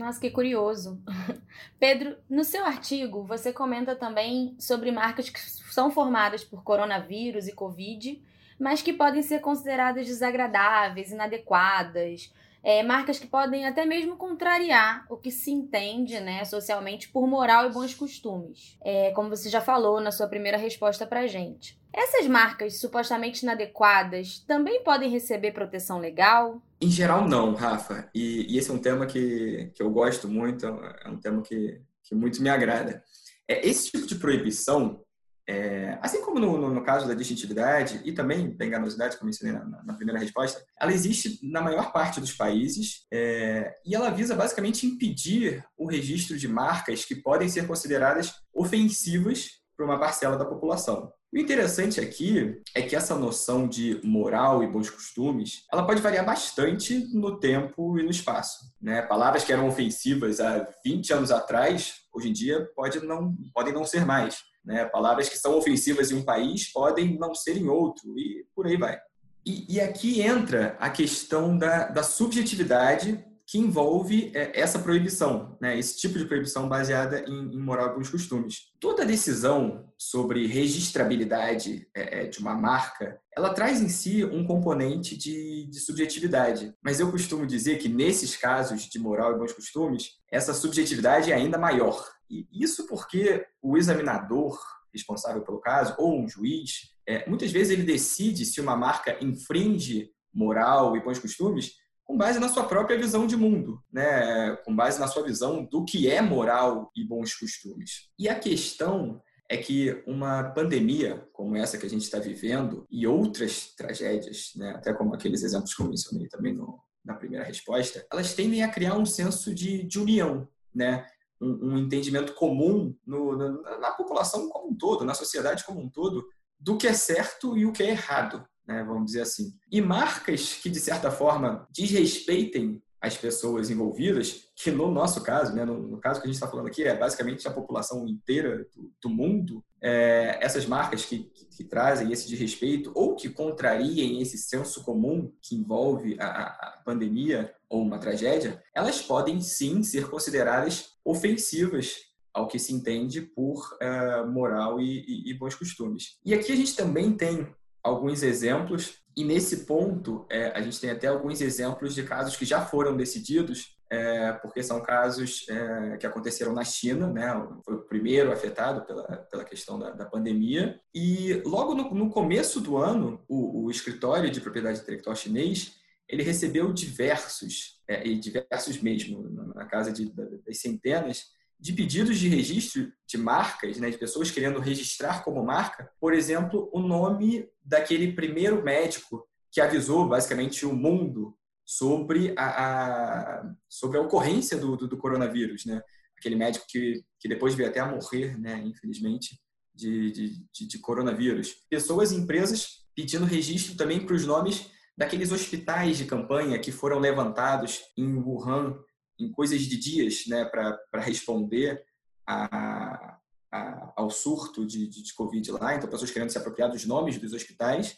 Nossa, 0.00 0.20
que 0.20 0.30
curioso. 0.30 1.00
Pedro, 1.78 2.16
no 2.28 2.42
seu 2.42 2.64
artigo, 2.64 3.24
você 3.24 3.52
comenta 3.52 3.94
também 3.94 4.56
sobre 4.58 4.90
marcas 4.90 5.30
que 5.30 5.40
são 5.40 5.90
formadas 5.90 6.42
por 6.42 6.64
coronavírus 6.64 7.46
e 7.46 7.54
Covid, 7.54 8.20
mas 8.58 8.82
que 8.82 8.92
podem 8.92 9.22
ser 9.22 9.40
consideradas 9.40 10.06
desagradáveis, 10.06 11.12
inadequadas, 11.12 12.32
é, 12.68 12.82
marcas 12.82 13.18
que 13.18 13.26
podem 13.26 13.66
até 13.66 13.86
mesmo 13.86 14.18
contrariar 14.18 15.06
o 15.08 15.16
que 15.16 15.30
se 15.30 15.50
entende 15.50 16.20
né, 16.20 16.44
socialmente 16.44 17.08
por 17.08 17.26
moral 17.26 17.64
e 17.66 17.72
bons 17.72 17.94
costumes, 17.94 18.76
é, 18.84 19.10
como 19.12 19.30
você 19.30 19.48
já 19.48 19.62
falou 19.62 20.02
na 20.02 20.12
sua 20.12 20.28
primeira 20.28 20.58
resposta 20.58 21.06
para 21.06 21.26
gente. 21.26 21.80
Essas 21.90 22.26
marcas 22.26 22.78
supostamente 22.78 23.42
inadequadas 23.42 24.40
também 24.40 24.84
podem 24.84 25.08
receber 25.08 25.52
proteção 25.52 25.98
legal? 25.98 26.60
Em 26.78 26.90
geral, 26.90 27.26
não, 27.26 27.54
Rafa. 27.54 28.10
E, 28.14 28.52
e 28.52 28.58
esse 28.58 28.70
é 28.70 28.74
um 28.74 28.78
tema 28.78 29.06
que, 29.06 29.72
que 29.74 29.82
eu 29.82 29.88
gosto 29.90 30.28
muito, 30.28 30.66
é 30.66 31.08
um 31.08 31.16
tema 31.16 31.40
que, 31.40 31.80
que 32.04 32.14
muito 32.14 32.42
me 32.42 32.50
agrada. 32.50 33.02
É, 33.48 33.66
esse 33.66 33.90
tipo 33.90 34.06
de 34.06 34.16
proibição 34.16 35.02
é, 35.48 35.98
assim 36.02 36.22
como 36.22 36.38
no, 36.38 36.58
no, 36.58 36.74
no, 36.74 36.84
caso 36.84 37.08
da 37.08 37.14
distintividade 37.14 38.02
e 38.04 38.12
também 38.12 38.54
da 38.54 38.66
enganosidade, 38.66 39.16
que 39.16 39.22
eu 39.22 39.26
mencionei 39.26 39.58
na, 39.58 39.82
na 39.82 39.94
primeira 39.94 40.20
resposta, 40.20 40.62
ela 40.78 40.92
existe 40.92 41.40
na 41.42 41.62
maior 41.62 41.90
parte 41.90 42.20
dos 42.20 42.32
países 42.32 43.06
é, 43.10 43.74
e 43.86 43.94
ela 43.94 44.10
visa 44.10 44.34
basicamente 44.34 44.86
impedir 44.86 45.64
o 45.74 45.86
registro 45.86 46.36
de 46.36 46.46
marcas 46.46 47.06
que 47.06 47.16
podem 47.16 47.48
ser 47.48 47.66
consideradas 47.66 48.34
ofensivas 48.52 49.52
para 49.74 49.86
uma 49.86 49.98
parcela 49.98 50.36
da 50.36 50.44
população. 50.44 51.10
O 51.32 51.38
interessante 51.38 52.00
aqui 52.00 52.60
é 52.74 52.82
que 52.82 52.96
essa 52.96 53.14
noção 53.14 53.68
de 53.68 54.00
moral 54.02 54.62
e 54.62 54.66
bons 54.66 54.90
costumes, 54.90 55.64
ela 55.72 55.86
pode 55.86 56.02
variar 56.02 56.26
bastante 56.26 57.06
no 57.14 57.38
tempo 57.38 57.98
e 57.98 58.02
no 58.02 58.10
espaço. 58.10 58.58
Né? 58.80 59.02
Palavras 59.02 59.44
que 59.44 59.52
eram 59.52 59.68
ofensivas 59.68 60.40
há 60.40 60.66
20 60.84 61.12
anos 61.12 61.30
atrás, 61.30 61.94
hoje 62.12 62.28
em 62.30 62.32
dia 62.32 62.68
pode 62.74 63.00
não, 63.00 63.36
podem 63.54 63.72
não 63.72 63.84
ser 63.84 64.04
mais. 64.04 64.38
Né? 64.68 64.84
Palavras 64.84 65.30
que 65.30 65.38
são 65.38 65.56
ofensivas 65.56 66.10
em 66.10 66.16
um 66.16 66.22
país 66.22 66.70
podem 66.70 67.18
não 67.18 67.34
ser 67.34 67.56
em 67.56 67.68
outro, 67.68 68.06
e 68.18 68.44
por 68.54 68.66
aí 68.66 68.76
vai. 68.76 69.00
E, 69.44 69.76
e 69.76 69.80
aqui 69.80 70.20
entra 70.20 70.76
a 70.78 70.90
questão 70.90 71.56
da, 71.56 71.88
da 71.88 72.02
subjetividade 72.02 73.24
que 73.46 73.56
envolve 73.56 74.30
é, 74.34 74.60
essa 74.60 74.78
proibição, 74.78 75.56
né? 75.58 75.78
esse 75.78 75.96
tipo 75.96 76.18
de 76.18 76.26
proibição 76.26 76.68
baseada 76.68 77.24
em, 77.26 77.54
em 77.54 77.58
moral 77.58 77.92
e 77.92 77.94
bons 77.94 78.10
costumes. 78.10 78.74
Toda 78.78 79.06
decisão 79.06 79.87
sobre 79.98 80.46
registrabilidade 80.46 81.88
é, 81.94 82.20
é, 82.20 82.26
de 82.26 82.38
uma 82.38 82.54
marca, 82.54 83.20
ela 83.36 83.52
traz 83.52 83.82
em 83.82 83.88
si 83.88 84.24
um 84.24 84.46
componente 84.46 85.16
de, 85.16 85.66
de 85.68 85.80
subjetividade. 85.80 86.72
Mas 86.80 87.00
eu 87.00 87.10
costumo 87.10 87.44
dizer 87.44 87.78
que 87.78 87.88
nesses 87.88 88.36
casos 88.36 88.82
de 88.82 88.98
moral 88.98 89.34
e 89.34 89.38
bons 89.38 89.52
costumes, 89.52 90.12
essa 90.30 90.54
subjetividade 90.54 91.32
é 91.32 91.34
ainda 91.34 91.58
maior. 91.58 92.08
E 92.30 92.46
isso 92.52 92.86
porque 92.86 93.44
o 93.60 93.76
examinador 93.76 94.56
responsável 94.92 95.42
pelo 95.42 95.60
caso, 95.60 95.94
ou 95.98 96.18
um 96.18 96.28
juiz, 96.28 96.94
é, 97.06 97.28
muitas 97.28 97.50
vezes 97.50 97.72
ele 97.72 97.82
decide 97.82 98.46
se 98.46 98.60
uma 98.60 98.76
marca 98.76 99.18
infringe 99.22 100.10
moral 100.32 100.96
e 100.96 101.02
bons 101.02 101.18
costumes 101.18 101.72
com 102.04 102.16
base 102.16 102.38
na 102.38 102.48
sua 102.48 102.64
própria 102.64 102.96
visão 102.96 103.26
de 103.26 103.36
mundo, 103.36 103.82
né? 103.92 104.56
com 104.64 104.74
base 104.74 104.98
na 104.98 105.06
sua 105.06 105.22
visão 105.22 105.62
do 105.64 105.84
que 105.84 106.08
é 106.10 106.22
moral 106.22 106.90
e 106.96 107.04
bons 107.04 107.34
costumes. 107.34 108.08
E 108.18 108.28
a 108.28 108.38
questão 108.38 109.20
é 109.48 109.56
que 109.56 110.02
uma 110.06 110.44
pandemia 110.44 111.26
como 111.32 111.56
essa 111.56 111.78
que 111.78 111.86
a 111.86 111.90
gente 111.90 112.02
está 112.02 112.18
vivendo 112.18 112.86
e 112.90 113.06
outras 113.06 113.74
tragédias, 113.74 114.52
né? 114.56 114.70
até 114.70 114.92
como 114.92 115.14
aqueles 115.14 115.42
exemplos 115.42 115.74
que 115.74 115.82
eu 115.82 115.88
mencionei 115.88 116.28
também 116.28 116.54
no, 116.54 116.78
na 117.04 117.14
primeira 117.14 117.44
resposta, 117.44 118.06
elas 118.12 118.34
tendem 118.34 118.62
a 118.62 118.70
criar 118.70 118.94
um 118.94 119.06
senso 119.06 119.54
de, 119.54 119.84
de 119.84 119.98
união, 119.98 120.46
né? 120.74 121.06
um, 121.40 121.70
um 121.70 121.78
entendimento 121.78 122.34
comum 122.34 122.94
no, 123.06 123.36
na, 123.36 123.78
na 123.78 123.90
população 123.92 124.48
como 124.48 124.70
um 124.70 124.76
todo, 124.76 125.04
na 125.04 125.14
sociedade 125.14 125.64
como 125.64 125.80
um 125.80 125.88
todo, 125.88 126.26
do 126.60 126.76
que 126.76 126.86
é 126.86 126.92
certo 126.92 127.56
e 127.56 127.64
o 127.64 127.72
que 127.72 127.82
é 127.82 127.90
errado 127.90 128.46
né, 128.68 128.84
vamos 128.84 129.06
dizer 129.06 129.22
assim. 129.22 129.54
E 129.72 129.80
marcas 129.80 130.52
que, 130.52 130.68
de 130.68 130.78
certa 130.78 131.10
forma, 131.10 131.66
desrespeitem 131.70 132.82
as 133.00 133.16
pessoas 133.16 133.70
envolvidas, 133.70 134.50
que 134.56 134.70
no 134.70 134.90
nosso 134.90 135.22
caso, 135.22 135.54
né, 135.54 135.64
no, 135.64 135.78
no 135.78 135.98
caso 135.98 136.20
que 136.20 136.26
a 136.26 136.28
gente 136.28 136.34
está 136.34 136.48
falando 136.48 136.66
aqui, 136.66 136.82
é 136.82 136.96
basicamente 136.96 137.46
a 137.46 137.52
população 137.52 138.06
inteira 138.06 138.66
do, 138.74 138.92
do 139.00 139.08
mundo, 139.08 139.64
é, 139.80 140.38
essas 140.40 140.66
marcas 140.66 141.04
que, 141.04 141.24
que, 141.24 141.46
que, 141.46 141.64
trazem 141.64 142.10
esse 142.10 142.28
desrespeito 142.28 142.90
ou 142.94 143.14
que 143.14 143.28
contrariem 143.28 144.20
esse 144.20 144.36
senso 144.36 144.82
comum 144.82 145.32
que 145.40 145.54
envolve 145.54 146.16
a, 146.18 146.26
a 146.26 146.82
pandemia 146.84 147.54
ou 147.68 147.82
uma 147.82 147.98
tragédia, 147.98 148.60
elas 148.74 149.00
podem 149.00 149.40
sim 149.40 149.84
ser 149.84 150.10
consideradas 150.10 150.96
ofensivas 151.04 152.08
ao 152.34 152.48
que 152.48 152.58
se 152.58 152.72
entende 152.72 153.20
por 153.20 153.76
uh, 153.82 154.28
moral 154.28 154.80
e, 154.80 155.04
e, 155.06 155.30
e, 155.30 155.34
bons 155.34 155.54
costumes. 155.54 156.18
E 156.24 156.34
aqui 156.34 156.52
a 156.52 156.56
gente 156.56 156.74
também 156.74 157.12
tem 157.12 157.46
alguns 157.82 158.22
exemplos, 158.22 158.97
e 159.18 159.24
nesse 159.24 159.66
ponto 159.66 160.24
é, 160.30 160.52
a 160.56 160.62
gente 160.62 160.80
tem 160.80 160.90
até 160.90 161.08
alguns 161.08 161.40
exemplos 161.40 161.92
de 161.92 162.04
casos 162.04 162.36
que 162.36 162.44
já 162.44 162.64
foram 162.64 162.96
decididos, 162.96 163.76
é, 163.90 164.32
porque 164.34 164.62
são 164.62 164.80
casos 164.80 165.44
é, 165.48 165.96
que 165.96 166.06
aconteceram 166.06 166.52
na 166.52 166.62
China, 166.62 167.12
né? 167.12 167.26
foi 167.64 167.74
o 167.74 167.82
primeiro 167.82 168.30
afetado 168.30 168.86
pela, 168.86 169.02
pela 169.28 169.44
questão 169.44 169.76
da, 169.76 169.90
da 169.90 170.04
pandemia. 170.04 170.78
E 170.94 171.42
logo 171.44 171.74
no, 171.74 171.92
no 171.92 172.10
começo 172.10 172.60
do 172.60 172.76
ano, 172.76 173.20
o, 173.26 173.64
o, 173.64 173.70
escritório 173.72 174.30
de 174.30 174.40
propriedade 174.40 174.78
intelectual 174.78 175.16
chinês 175.16 175.74
ele 176.08 176.22
recebeu 176.22 176.72
diversos, 176.72 177.82
é, 177.88 178.06
e 178.06 178.20
diversos 178.20 178.80
mesmo, 178.80 179.28
na 179.52 179.66
casa 179.66 179.92
de, 179.92 180.12
das 180.46 180.58
centenas, 180.58 181.32
de 181.58 181.72
pedidos 181.72 182.18
de 182.18 182.28
registro 182.28 182.92
de 183.06 183.18
marcas, 183.18 183.78
né, 183.78 183.90
de 183.90 183.98
pessoas 183.98 184.30
querendo 184.30 184.60
registrar 184.60 185.24
como 185.24 185.44
marca, 185.44 185.90
por 186.00 186.14
exemplo, 186.14 186.70
o 186.72 186.80
nome 186.80 187.48
daquele 187.64 188.12
primeiro 188.12 188.62
médico 188.62 189.26
que 189.50 189.60
avisou 189.60 190.06
basicamente 190.06 190.64
o 190.64 190.72
mundo 190.72 191.36
sobre 191.64 192.32
a, 192.36 193.40
a 193.40 193.54
sobre 193.68 193.98
a 193.98 194.00
ocorrência 194.00 194.56
do, 194.56 194.76
do, 194.76 194.88
do, 194.88 194.96
coronavírus, 194.96 195.66
né? 195.66 195.82
Aquele 196.16 196.36
médico 196.36 196.64
que, 196.68 197.04
que 197.20 197.28
depois 197.28 197.54
veio 197.54 197.68
até 197.68 197.80
a 197.80 197.86
morrer, 197.86 198.38
né, 198.38 198.62
infelizmente, 198.64 199.38
de, 199.74 200.10
de, 200.52 200.66
de 200.66 200.78
coronavírus. 200.78 201.54
Pessoas 201.68 202.10
e 202.10 202.16
empresas 202.16 202.86
pedindo 202.94 203.24
registro 203.24 203.76
também 203.76 204.04
para 204.04 204.16
os 204.16 204.26
nomes 204.26 204.70
daqueles 204.96 205.30
hospitais 205.30 205.96
de 205.96 206.04
campanha 206.04 206.58
que 206.58 206.72
foram 206.72 206.98
levantados 206.98 207.80
em 207.96 208.16
Wuhan 208.16 208.76
em 209.18 209.30
coisas 209.30 209.60
de 209.62 209.76
dias 209.76 210.26
né, 210.26 210.44
para 210.44 211.00
responder 211.00 211.84
a, 212.26 213.18
a, 213.50 213.92
ao 213.96 214.10
surto 214.10 214.66
de, 214.66 214.86
de, 214.86 215.02
de, 215.02 215.14
Covid 215.14 215.52
lá. 215.52 215.74
Então, 215.74 215.88
pessoas 215.88 216.10
querendo 216.10 216.30
se 216.30 216.38
apropriar 216.38 216.70
dos 216.70 216.84
nomes 216.84 217.18
dos 217.18 217.32
hospitais 217.32 217.96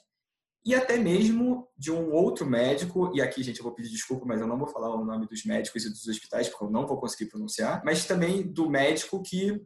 e 0.64 0.74
até 0.74 0.98
mesmo 0.98 1.68
de 1.76 1.90
um 1.90 2.12
outro 2.12 2.44
médico, 2.46 3.10
e 3.14 3.22
aqui, 3.22 3.42
gente, 3.42 3.58
eu 3.58 3.64
vou 3.64 3.74
pedir 3.74 3.90
desculpa, 3.90 4.26
mas 4.26 4.40
eu 4.40 4.46
não 4.46 4.58
vou 4.58 4.68
falar 4.68 4.94
o 4.94 5.04
nome 5.04 5.26
dos 5.26 5.44
médicos 5.44 5.84
e 5.84 5.90
dos 5.90 6.06
hospitais, 6.06 6.48
porque 6.48 6.64
eu 6.64 6.70
não 6.70 6.86
vou 6.86 7.00
conseguir 7.00 7.30
pronunciar, 7.30 7.82
mas 7.84 8.04
também 8.04 8.42
do 8.42 8.68
médico 8.68 9.22
que, 9.22 9.60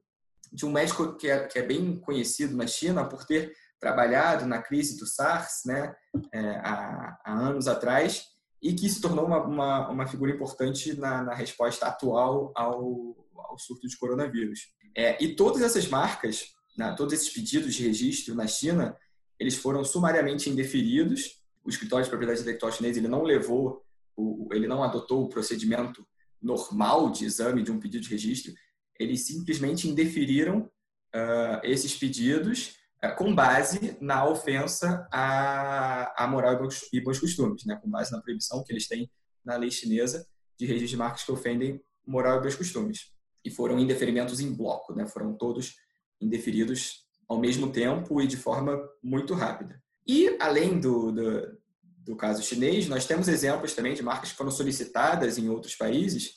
de 0.53 0.65
um 0.65 0.71
médico 0.71 1.17
que 1.17 1.29
é, 1.29 1.47
que 1.49 1.59
é 1.59 1.63
bem 1.63 1.99
conhecido 1.99 2.57
na 2.57 2.67
China 2.67 3.09
por 3.09 3.25
ter 3.25 3.53
trabalhado 3.81 4.47
na 4.47 4.63
crise 4.63 4.97
do 4.97 5.07
SARS, 5.07 5.63
né, 5.67 5.95
é, 6.33 6.41
há, 6.63 7.19
há 7.25 7.33
anos 7.33 7.67
atrás, 7.67 8.27
e 8.65 8.73
que 8.73 8.89
se 8.89 8.99
tornou 8.99 9.27
uma, 9.27 9.45
uma, 9.45 9.89
uma 9.91 10.07
figura 10.07 10.33
importante 10.33 10.99
na, 10.99 11.23
na 11.23 11.35
resposta 11.35 11.87
atual 11.87 12.51
ao, 12.57 13.15
ao, 13.37 13.59
surto 13.59 13.87
de 13.87 13.97
coronavírus. 13.99 14.73
É, 14.97 15.23
e 15.23 15.37
todas 15.37 15.61
essas 15.61 15.87
marcas, 15.87 16.47
né, 16.75 16.95
todos 16.97 17.13
esses 17.13 17.29
pedidos 17.29 17.75
de 17.75 17.87
registro 17.87 18.35
na 18.35 18.47
China, 18.47 18.97
eles 19.39 19.55
foram 19.55 19.85
sumariamente 19.85 20.49
indeferidos. 20.49 21.43
O 21.63 21.69
escritório 21.69 22.05
de 22.05 22.09
propriedade 22.09 22.41
intelectual 22.41 22.73
chinês 22.73 22.97
ele 22.97 23.07
não 23.07 23.23
levou, 23.23 23.85
o, 24.17 24.49
ele 24.51 24.67
não 24.67 24.83
adotou 24.83 25.25
o 25.25 25.29
procedimento 25.29 26.07
normal 26.41 27.11
de 27.11 27.27
exame 27.27 27.63
de 27.63 27.71
um 27.71 27.79
pedido 27.79 28.05
de 28.05 28.11
registro. 28.11 28.55
Eles 28.99 29.27
simplesmente 29.27 29.87
indeferiram 29.87 30.71
uh, 31.15 31.61
esses 31.63 31.95
pedidos 31.95 32.77
com 33.13 33.35
base 33.35 33.97
na 34.01 34.27
ofensa 34.27 35.07
à, 35.13 36.25
à 36.25 36.27
moral 36.27 36.59
e 36.93 37.01
bons 37.01 37.19
costumes, 37.19 37.65
né? 37.65 37.77
com 37.77 37.89
base 37.89 38.13
na 38.13 38.21
proibição 38.21 38.63
que 38.63 38.73
eles 38.73 38.89
têm 38.89 39.11
na 39.45 39.57
lei 39.57 39.71
chinesa 39.71 40.27
de 40.59 40.67
registro 40.67 40.91
de 40.91 40.97
marcas 40.97 41.25
que 41.25 41.33
ofendem 41.33 41.83
moral 42.07 42.39
e 42.39 42.43
bons 42.43 42.55
costumes. 42.55 43.13
E 43.45 43.51
foram 43.51 43.79
indeferimentos 43.79 44.41
em 44.41 44.53
bloco, 44.53 44.95
né? 44.95 45.07
foram 45.07 45.35
todos 45.37 45.75
indeferidos 46.21 47.05
ao 47.29 47.39
mesmo 47.39 47.71
tempo 47.71 48.21
e 48.21 48.27
de 48.27 48.37
forma 48.37 48.79
muito 49.03 49.35
rápida. 49.35 49.83
E, 50.07 50.37
além 50.39 50.79
do, 50.79 51.11
do, 51.11 51.59
do 52.05 52.17
caso 52.17 52.43
chinês, 52.43 52.89
nós 52.89 53.07
temos 53.07 53.29
exemplos 53.29 53.75
também 53.75 53.95
de 53.95 54.03
marcas 54.03 54.31
que 54.31 54.37
foram 54.37 54.51
solicitadas 54.51 55.39
em 55.39 55.49
outros 55.49 55.75
países, 55.75 56.35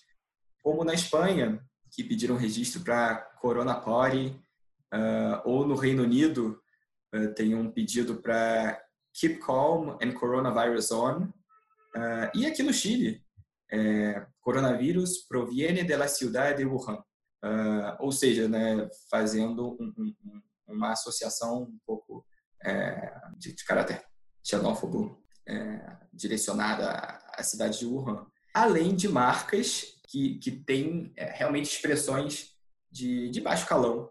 como 0.64 0.84
na 0.84 0.94
Espanha, 0.94 1.62
que 1.92 2.04
pediram 2.04 2.38
registro 2.38 2.82
para 2.82 3.18
Corona 3.42 3.76
Core, 3.76 4.40
Uh, 4.94 5.42
ou 5.46 5.68
no 5.68 5.76
Reino 5.76 6.04
Unido, 6.04 6.62
uh, 7.14 7.34
tem 7.34 7.56
um 7.56 7.72
pedido 7.72 8.22
para 8.22 8.82
Keep 9.14 9.40
Calm 9.40 9.98
and 10.02 10.14
Coronavirus 10.14 10.92
On. 10.92 11.24
Uh, 11.24 12.30
e 12.34 12.46
aqui 12.46 12.64
no 12.64 12.74
Chile, 12.74 13.24
é, 13.70 14.26
coronavírus 14.40 15.26
proviene 15.28 15.84
de 15.84 15.98
la 15.98 16.08
ciudad 16.08 16.56
de 16.56 16.66
Wuhan. 16.66 17.04
ou 18.00 18.12
seja, 18.12 18.48
né, 18.48 18.88
fazendo 19.10 19.78
um, 19.80 19.94
um, 19.98 20.42
uma 20.68 20.92
associação 20.92 21.64
um 21.64 21.80
pouco 21.86 22.26
é, 22.64 23.14
de, 23.38 23.54
de, 23.54 23.66
caráter 23.66 24.04
xenófobo 24.44 25.22
é, 25.48 25.98
direcionada 26.12 26.90
à, 27.34 27.44
cidade 27.44 27.80
de 27.80 27.86
Wuhan. 27.86 28.26
Além 28.54 28.96
de 28.96 29.08
marcas 29.08 29.86
que, 30.08 30.40
que 30.40 30.52
têm 30.52 31.14
é, 31.16 31.26
realmente 31.32 31.66
expressões 31.66 32.56
de, 32.92 33.30
de 33.30 33.42
baixo 33.42 33.68
calão, 33.68 34.10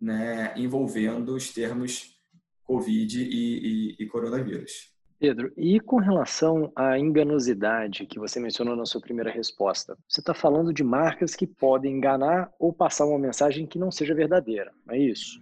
né, 0.00 0.54
envolvendo 0.56 1.34
os 1.34 1.52
termos 1.52 2.18
Covid 2.64 3.22
e, 3.22 3.26
e, 3.26 3.96
e 3.98 4.06
coronavírus. 4.06 4.90
Pedro, 5.18 5.52
e 5.54 5.78
com 5.78 5.98
relação 5.98 6.72
à 6.74 6.98
enganosidade 6.98 8.06
que 8.06 8.18
você 8.18 8.40
mencionou 8.40 8.74
na 8.74 8.86
sua 8.86 9.02
primeira 9.02 9.30
resposta, 9.30 9.94
você 10.08 10.20
está 10.20 10.32
falando 10.32 10.72
de 10.72 10.82
marcas 10.82 11.34
que 11.34 11.46
podem 11.46 11.96
enganar 11.96 12.50
ou 12.58 12.72
passar 12.72 13.04
uma 13.04 13.18
mensagem 13.18 13.66
que 13.66 13.78
não 13.78 13.90
seja 13.90 14.14
verdadeira, 14.14 14.72
não 14.86 14.94
é 14.94 14.98
isso? 14.98 15.38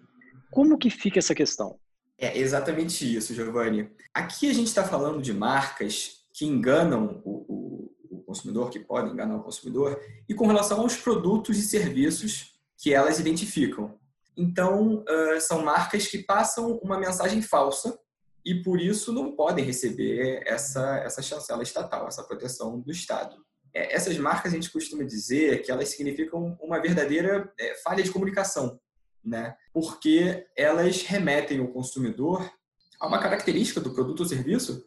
Como 0.50 0.76
que 0.76 0.90
fica 0.90 1.20
essa 1.20 1.34
questão? 1.34 1.78
É 2.18 2.36
exatamente 2.36 3.16
isso, 3.16 3.32
Giovanni. 3.32 3.88
Aqui 4.12 4.50
a 4.50 4.52
gente 4.52 4.66
está 4.66 4.82
falando 4.82 5.22
de 5.22 5.32
marcas 5.32 6.24
que 6.32 6.44
enganam 6.44 7.22
o, 7.24 7.30
o, 7.30 8.18
o 8.18 8.22
consumidor, 8.22 8.70
que 8.70 8.80
podem 8.80 9.12
enganar 9.12 9.36
o 9.36 9.42
consumidor, 9.44 10.00
e 10.28 10.34
com 10.34 10.48
relação 10.48 10.80
aos 10.80 10.96
produtos 10.96 11.56
e 11.56 11.62
serviços 11.62 12.58
que 12.76 12.92
elas 12.92 13.20
identificam. 13.20 13.94
Então, 14.38 15.04
são 15.40 15.64
marcas 15.64 16.06
que 16.06 16.18
passam 16.18 16.78
uma 16.80 16.98
mensagem 16.98 17.42
falsa 17.42 17.98
e, 18.44 18.62
por 18.62 18.80
isso, 18.80 19.12
não 19.12 19.34
podem 19.34 19.64
receber 19.64 20.42
essa, 20.46 20.98
essa 20.98 21.20
chancela 21.20 21.62
estatal, 21.62 22.06
essa 22.06 22.22
proteção 22.22 22.80
do 22.80 22.90
Estado. 22.90 23.36
É, 23.74 23.94
essas 23.94 24.16
marcas, 24.16 24.52
a 24.52 24.54
gente 24.54 24.70
costuma 24.70 25.04
dizer 25.04 25.62
que 25.62 25.70
elas 25.70 25.90
significam 25.90 26.56
uma 26.60 26.80
verdadeira 26.80 27.52
é, 27.58 27.74
falha 27.76 28.02
de 28.02 28.10
comunicação, 28.10 28.80
né? 29.24 29.56
porque 29.72 30.46
elas 30.56 31.02
remetem 31.02 31.60
o 31.60 31.72
consumidor 31.72 32.50
a 33.00 33.06
uma 33.06 33.20
característica 33.20 33.80
do 33.80 33.92
produto 33.92 34.20
ou 34.20 34.26
serviço 34.26 34.84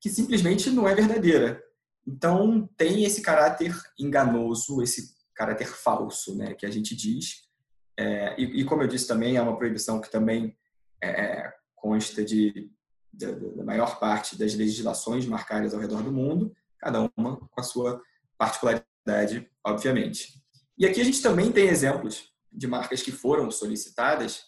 que 0.00 0.10
simplesmente 0.10 0.68
não 0.70 0.86
é 0.88 0.94
verdadeira. 0.94 1.62
Então, 2.06 2.68
tem 2.76 3.04
esse 3.04 3.22
caráter 3.22 3.74
enganoso, 3.98 4.82
esse 4.82 5.14
caráter 5.34 5.68
falso, 5.68 6.36
né, 6.36 6.52
que 6.52 6.66
a 6.66 6.70
gente 6.70 6.94
diz, 6.94 7.43
é, 7.96 8.34
e, 8.40 8.60
e, 8.60 8.64
como 8.64 8.82
eu 8.82 8.88
disse 8.88 9.06
também, 9.06 9.36
é 9.36 9.42
uma 9.42 9.56
proibição 9.56 10.00
que 10.00 10.10
também 10.10 10.56
é, 11.00 11.08
é 11.08 11.54
consta 11.76 12.24
de, 12.24 12.70
de, 13.12 13.26
da 13.56 13.64
maior 13.64 13.98
parte 14.00 14.36
das 14.36 14.54
legislações 14.54 15.26
marcadas 15.26 15.74
ao 15.74 15.80
redor 15.80 16.02
do 16.02 16.12
mundo, 16.12 16.54
cada 16.78 17.10
uma 17.16 17.36
com 17.36 17.60
a 17.60 17.62
sua 17.62 18.02
particularidade, 18.36 19.48
obviamente. 19.64 20.42
E 20.76 20.86
aqui 20.86 21.00
a 21.00 21.04
gente 21.04 21.22
também 21.22 21.52
tem 21.52 21.68
exemplos 21.68 22.32
de 22.50 22.66
marcas 22.66 23.02
que 23.02 23.12
foram 23.12 23.50
solicitadas 23.50 24.44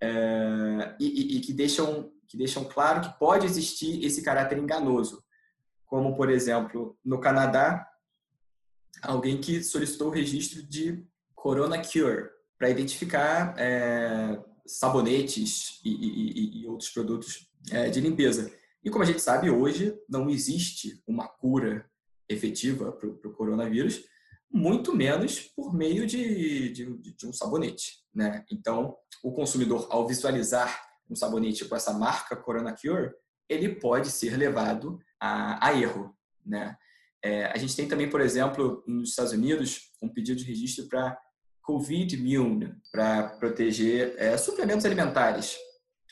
é, 0.00 0.96
e, 1.00 1.06
e, 1.06 1.36
e, 1.36 1.40
que, 1.40 1.52
deixam, 1.52 2.12
que 2.28 2.36
deixam 2.36 2.64
claro 2.64 3.00
que 3.00 3.18
pode 3.18 3.46
existir 3.46 4.04
esse 4.04 4.22
caráter 4.22 4.58
enganoso. 4.58 5.24
Como, 5.86 6.16
por 6.16 6.28
exemplo, 6.28 6.98
no 7.04 7.20
Canadá, 7.20 7.86
alguém 9.02 9.40
que 9.40 9.62
solicitou 9.62 10.08
o 10.08 10.10
registro 10.10 10.62
de 10.62 11.06
Corona 11.34 11.80
Cure 11.80 12.33
para 12.58 12.70
identificar 12.70 13.54
é, 13.58 14.42
sabonetes 14.66 15.80
e, 15.84 15.90
e, 15.90 16.62
e, 16.62 16.66
outros 16.66 16.90
produtos 16.90 17.48
é, 17.70 17.88
de 17.90 18.00
limpeza. 18.00 18.52
E 18.82 18.90
como 18.90 19.02
a 19.02 19.06
gente 19.06 19.20
sabe, 19.20 19.50
hoje 19.50 19.96
não 20.08 20.28
existe 20.28 21.02
uma 21.06 21.26
cura 21.26 21.88
efetiva 22.28 22.92
para 22.92 23.08
o 23.08 23.32
coronavírus, 23.32 24.04
muito 24.50 24.94
menos 24.94 25.40
por 25.40 25.74
meio 25.74 26.06
de, 26.06 26.70
de, 26.70 26.96
de, 27.14 27.26
um 27.26 27.32
sabonete. 27.32 28.04
Né? 28.14 28.44
Então, 28.50 28.96
o 29.22 29.32
consumidor, 29.32 29.88
ao 29.90 30.06
visualizar 30.06 30.80
um 31.10 31.16
sabonete 31.16 31.64
com 31.64 31.74
essa 31.74 31.92
marca 31.92 32.36
Corona 32.36 32.74
Cure, 32.74 33.12
ele 33.48 33.74
pode 33.74 34.10
ser 34.10 34.36
levado 34.36 34.98
a, 35.20 35.68
a 35.68 35.78
erro. 35.78 36.16
Né? 36.44 36.76
É, 37.22 37.46
a 37.46 37.58
gente 37.58 37.74
tem 37.74 37.88
também, 37.88 38.08
por 38.08 38.20
exemplo, 38.20 38.84
nos 38.86 39.10
Estados 39.10 39.32
Unidos, 39.32 39.90
um 40.00 40.08
pedido 40.08 40.38
de 40.38 40.44
registro 40.44 40.86
para 40.88 41.18
Covid 41.64 42.14
Immune, 42.14 42.76
para 42.92 43.30
proteger 43.38 44.14
é, 44.18 44.36
suplementos 44.36 44.84
alimentares, 44.84 45.56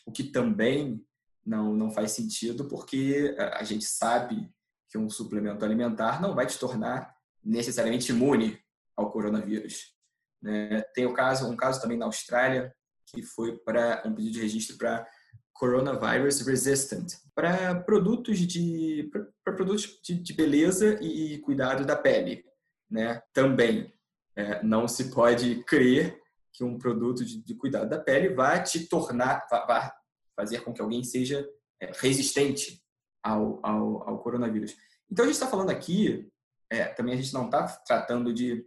o 0.06 0.10
que 0.10 0.24
também 0.24 1.04
não, 1.44 1.74
não 1.74 1.90
faz 1.90 2.12
sentido, 2.12 2.64
porque 2.64 3.36
a 3.38 3.62
gente 3.62 3.84
sabe 3.84 4.50
que 4.88 4.96
um 4.96 5.10
suplemento 5.10 5.62
alimentar 5.62 6.22
não 6.22 6.34
vai 6.34 6.46
te 6.46 6.58
tornar 6.58 7.14
necessariamente 7.44 8.12
imune 8.12 8.58
ao 8.96 9.12
coronavírus. 9.12 9.94
Né? 10.40 10.80
Tem 10.94 11.04
o 11.04 11.12
caso, 11.12 11.46
um 11.46 11.56
caso 11.56 11.82
também 11.82 11.98
na 11.98 12.06
Austrália, 12.06 12.74
que 13.06 13.22
foi 13.22 13.58
para 13.58 14.02
um 14.06 14.14
pedido 14.14 14.34
de 14.34 14.40
registro 14.40 14.78
para 14.78 15.06
coronavirus 15.52 16.40
resistant, 16.46 17.12
para 17.34 17.78
produtos 17.82 18.38
de 18.38 19.10
para 19.44 19.54
produtos 19.54 20.00
de, 20.02 20.14
de, 20.14 20.32
beleza 20.32 20.98
e 21.02 21.38
cuidado 21.40 21.84
da 21.84 21.94
pele, 21.94 22.44
né? 22.90 23.22
Também 23.32 23.92
é, 24.36 24.62
não 24.62 24.88
se 24.88 25.10
pode 25.10 25.62
crer 25.64 26.20
que 26.52 26.64
um 26.64 26.78
produto 26.78 27.24
de, 27.24 27.42
de 27.42 27.54
cuidado 27.54 27.88
da 27.88 27.98
pele 27.98 28.34
vai 28.34 28.62
te 28.62 28.86
tornar, 28.86 29.46
vai, 29.50 29.90
fazer 30.36 30.60
com 30.60 30.72
que 30.72 30.80
alguém 30.80 31.02
seja 31.02 31.46
é, 31.80 31.90
resistente 31.94 32.82
ao, 33.22 33.60
ao, 33.62 34.08
ao, 34.08 34.18
coronavírus. 34.22 34.76
Então 35.10 35.24
a 35.24 35.28
gente 35.28 35.34
está 35.34 35.46
falando 35.46 35.70
aqui, 35.70 36.30
é, 36.70 36.84
também 36.86 37.14
a 37.14 37.16
gente 37.16 37.32
não 37.32 37.46
está 37.46 37.66
tratando 37.86 38.32
de, 38.32 38.66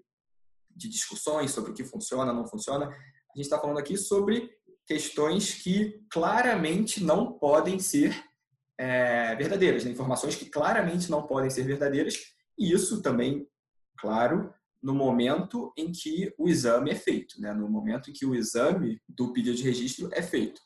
de 0.69 0.89
discussões 0.89 1.51
sobre 1.51 1.71
o 1.71 1.73
que 1.73 1.83
funciona, 1.83 2.33
não 2.33 2.47
funciona. 2.47 2.87
A 2.87 3.37
gente 3.37 3.45
está 3.45 3.59
falando 3.59 3.79
aqui 3.79 3.97
sobre 3.97 4.49
questões 4.87 5.53
que 5.55 6.05
claramente 6.09 7.03
não 7.03 7.33
podem 7.33 7.79
ser 7.79 8.15
é, 8.77 9.35
verdadeiras, 9.35 9.83
né? 9.83 9.91
informações 9.91 10.35
que 10.35 10.45
claramente 10.45 11.09
não 11.09 11.25
podem 11.25 11.49
ser 11.49 11.63
verdadeiras, 11.63 12.15
e 12.57 12.71
isso 12.71 13.01
também, 13.01 13.47
claro, 13.97 14.53
no 14.85 14.93
momento 14.93 15.73
em 15.75 15.91
que 15.91 16.31
o 16.37 16.47
exame 16.47 16.91
é 16.91 16.95
feito, 16.95 17.41
né? 17.41 17.51
no 17.51 17.67
momento 17.67 18.11
em 18.11 18.13
que 18.13 18.23
o 18.23 18.35
exame 18.35 19.01
do 19.09 19.33
pedido 19.33 19.57
de 19.57 19.63
registro 19.63 20.11
é 20.13 20.21
feito. 20.21 20.61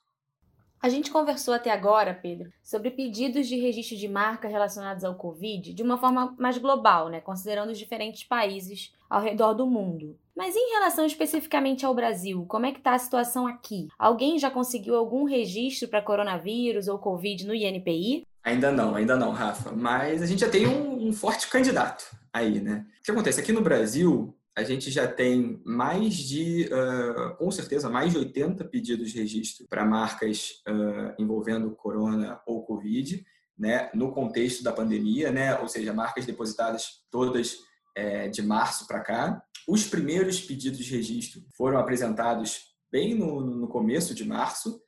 A 0.82 0.90
gente 0.90 1.10
conversou 1.10 1.54
até 1.54 1.72
agora, 1.72 2.14
Pedro, 2.14 2.52
sobre 2.62 2.92
pedidos 2.92 3.48
de 3.48 3.58
registro 3.58 3.96
de 3.96 4.10
marca 4.10 4.50
relacionados 4.50 5.06
ao 5.06 5.16
Covid 5.16 5.74
de 5.74 5.82
uma 5.82 5.98
forma 5.98 6.36
mais 6.38 6.58
global, 6.58 7.08
né? 7.08 7.22
considerando 7.22 7.70
os 7.70 7.78
diferentes 7.78 8.26
países 8.26 8.94
ao 9.10 9.22
redor 9.22 9.54
do 9.54 9.66
mundo. 9.66 10.18
Mas 10.36 10.54
em 10.54 10.74
relação 10.74 11.06
especificamente 11.06 11.86
ao 11.86 11.96
Brasil, 11.96 12.46
como 12.46 12.66
é 12.66 12.74
que 12.74 12.80
está 12.80 12.96
a 12.96 13.00
situação 13.00 13.48
aqui? 13.48 13.88
Alguém 13.98 14.38
já 14.38 14.52
conseguiu 14.52 14.98
algum 14.98 15.24
registro 15.24 15.88
para 15.88 16.02
coronavírus 16.02 16.90
ou 16.90 17.00
Covid 17.00 17.48
no 17.48 17.56
INPI? 17.56 18.26
Ainda 18.44 18.70
não, 18.70 18.96
ainda 18.96 19.16
não, 19.16 19.32
Rafa. 19.32 19.72
Mas 19.72 20.22
a 20.22 20.26
gente 20.26 20.40
já 20.40 20.50
tem 20.50 20.68
um, 20.68 21.08
um 21.08 21.14
forte 21.14 21.50
candidato 21.50 22.19
aí, 22.34 22.60
né? 22.60 22.86
O 23.00 23.04
que 23.04 23.12
acontece? 23.12 23.40
Aqui 23.40 23.52
no 23.52 23.62
Brasil, 23.62 24.36
a 24.56 24.64
gente 24.64 24.92
já 24.92 25.08
tem 25.08 25.62
mais 25.66 26.16
de, 26.16 26.70
uh, 26.72 27.36
com 27.38 27.50
certeza, 27.50 27.90
mais 27.90 28.12
de 28.12 28.18
80 28.18 28.66
pedidos 28.66 29.12
de 29.12 29.20
registro 29.20 29.66
para 29.70 29.86
marcas 29.86 30.62
uh, 30.68 31.22
envolvendo 31.22 31.76
corona 31.76 32.42
ou 32.46 32.64
Covid, 32.66 33.26
né, 33.58 33.90
no 33.94 34.12
contexto 34.12 34.64
da 34.64 34.72
pandemia, 34.72 35.32
né, 35.32 35.58
ou 35.60 35.68
seja, 35.68 35.94
marcas 35.94 36.26
depositadas 36.26 37.04
todas 37.12 37.58
é, 37.96 38.30
de 38.30 38.42
março 38.42 38.88
para 38.88 39.02
cá. 39.02 39.44
Os 39.68 39.86
primeiros 39.86 40.40
pedidos 40.40 40.80
de 40.80 40.96
registro 40.96 41.42
foram 41.58 41.78
apresentados 41.78 42.70
bem 42.90 43.14
no, 43.14 43.42
no 43.42 43.68
começo 43.68 44.16
de 44.16 44.26
março, 44.26 44.82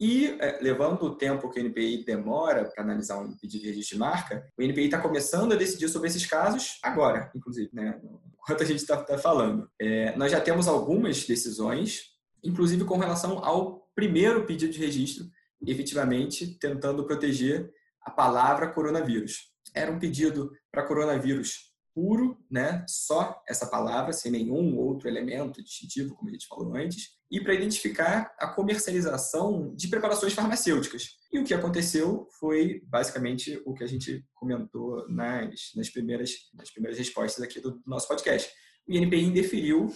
e, 0.00 0.34
é, 0.40 0.58
levando 0.62 1.02
o 1.02 1.14
tempo 1.14 1.50
que 1.50 1.60
o 1.60 1.62
NPI 1.62 2.04
demora 2.04 2.64
para 2.64 2.82
analisar 2.82 3.18
um 3.18 3.36
pedido 3.36 3.62
de 3.62 3.68
registro 3.68 3.96
de 3.96 4.00
marca, 4.00 4.46
o 4.56 4.62
NPI 4.62 4.86
está 4.86 4.98
começando 4.98 5.52
a 5.52 5.56
decidir 5.56 5.88
sobre 5.88 6.08
esses 6.08 6.24
casos 6.24 6.78
agora, 6.82 7.30
inclusive, 7.34 7.68
né? 7.72 8.00
enquanto 8.32 8.62
a 8.62 8.66
gente 8.66 8.78
está 8.78 8.96
tá 8.96 9.18
falando. 9.18 9.70
É, 9.78 10.16
nós 10.16 10.32
já 10.32 10.40
temos 10.40 10.66
algumas 10.66 11.26
decisões, 11.26 12.12
inclusive 12.42 12.84
com 12.84 12.96
relação 12.96 13.44
ao 13.44 13.86
primeiro 13.94 14.46
pedido 14.46 14.72
de 14.72 14.78
registro, 14.78 15.26
efetivamente 15.66 16.58
tentando 16.58 17.04
proteger 17.04 17.70
a 18.00 18.10
palavra 18.10 18.68
coronavírus. 18.68 19.50
Era 19.74 19.92
um 19.92 19.98
pedido 19.98 20.50
para 20.72 20.82
coronavírus 20.82 21.69
puro, 21.94 22.38
né? 22.50 22.84
Só 22.88 23.42
essa 23.48 23.66
palavra, 23.66 24.12
sem 24.12 24.30
nenhum 24.30 24.76
outro 24.78 25.08
elemento 25.08 25.62
distintivo, 25.62 26.14
como 26.14 26.28
a 26.28 26.32
gente 26.32 26.46
falou 26.46 26.74
antes, 26.74 27.10
e 27.30 27.40
para 27.40 27.54
identificar 27.54 28.34
a 28.38 28.48
comercialização 28.48 29.74
de 29.74 29.88
preparações 29.88 30.32
farmacêuticas. 30.32 31.16
E 31.32 31.38
o 31.38 31.44
que 31.44 31.54
aconteceu 31.54 32.26
foi 32.38 32.82
basicamente 32.86 33.62
o 33.64 33.72
que 33.72 33.84
a 33.84 33.86
gente 33.86 34.24
comentou 34.34 35.08
nas, 35.08 35.70
nas, 35.76 35.88
primeiras, 35.88 36.32
nas 36.54 36.70
primeiras 36.70 36.98
respostas 36.98 37.44
aqui 37.44 37.60
do, 37.60 37.72
do 37.72 37.82
nosso 37.86 38.08
podcast. 38.08 38.50
O 38.88 38.92
INPI 38.92 39.24
indeferiu 39.24 39.92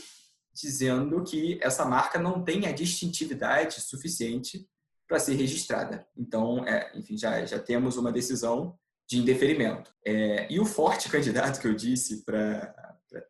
dizendo 0.54 1.24
que 1.24 1.59
essa 1.61 1.85
marca 1.85 2.18
não 2.18 2.44
tem 2.44 2.66
a 2.66 2.72
distintividade 2.72 3.80
suficiente 3.80 4.64
para 5.09 5.18
ser 5.18 5.35
registrada. 5.35 6.07
Então, 6.16 6.64
é, 6.66 6.92
enfim, 6.96 7.18
já, 7.18 7.44
já 7.44 7.59
temos 7.59 7.96
uma 7.96 8.12
decisão 8.12 8.78
de 9.08 9.18
indeferimento. 9.18 9.94
É, 10.04 10.46
e 10.52 10.58
o 10.58 10.64
forte 10.64 11.08
candidato 11.10 11.60
que 11.60 11.66
eu 11.66 11.74
disse 11.74 12.24
para 12.24 12.74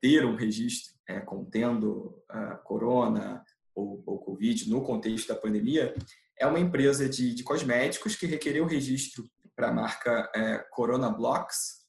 ter 0.00 0.24
um 0.24 0.37
registro 0.37 0.94
é, 1.08 1.20
contendo 1.20 2.22
a 2.28 2.56
corona 2.56 3.44
ou, 3.74 4.02
ou 4.06 4.18
Covid 4.18 4.70
no 4.70 4.82
contexto 4.82 5.28
da 5.28 5.34
pandemia 5.34 5.94
é 6.38 6.46
uma 6.46 6.60
empresa 6.60 7.08
de, 7.08 7.34
de 7.34 7.42
cosméticos 7.42 8.16
que 8.16 8.26
requereu 8.26 8.66
registro 8.66 9.28
para 9.54 9.68
a 9.68 9.72
marca 9.72 10.30
é, 10.34 10.58
Corona 10.70 11.10
Blocks, 11.10 11.84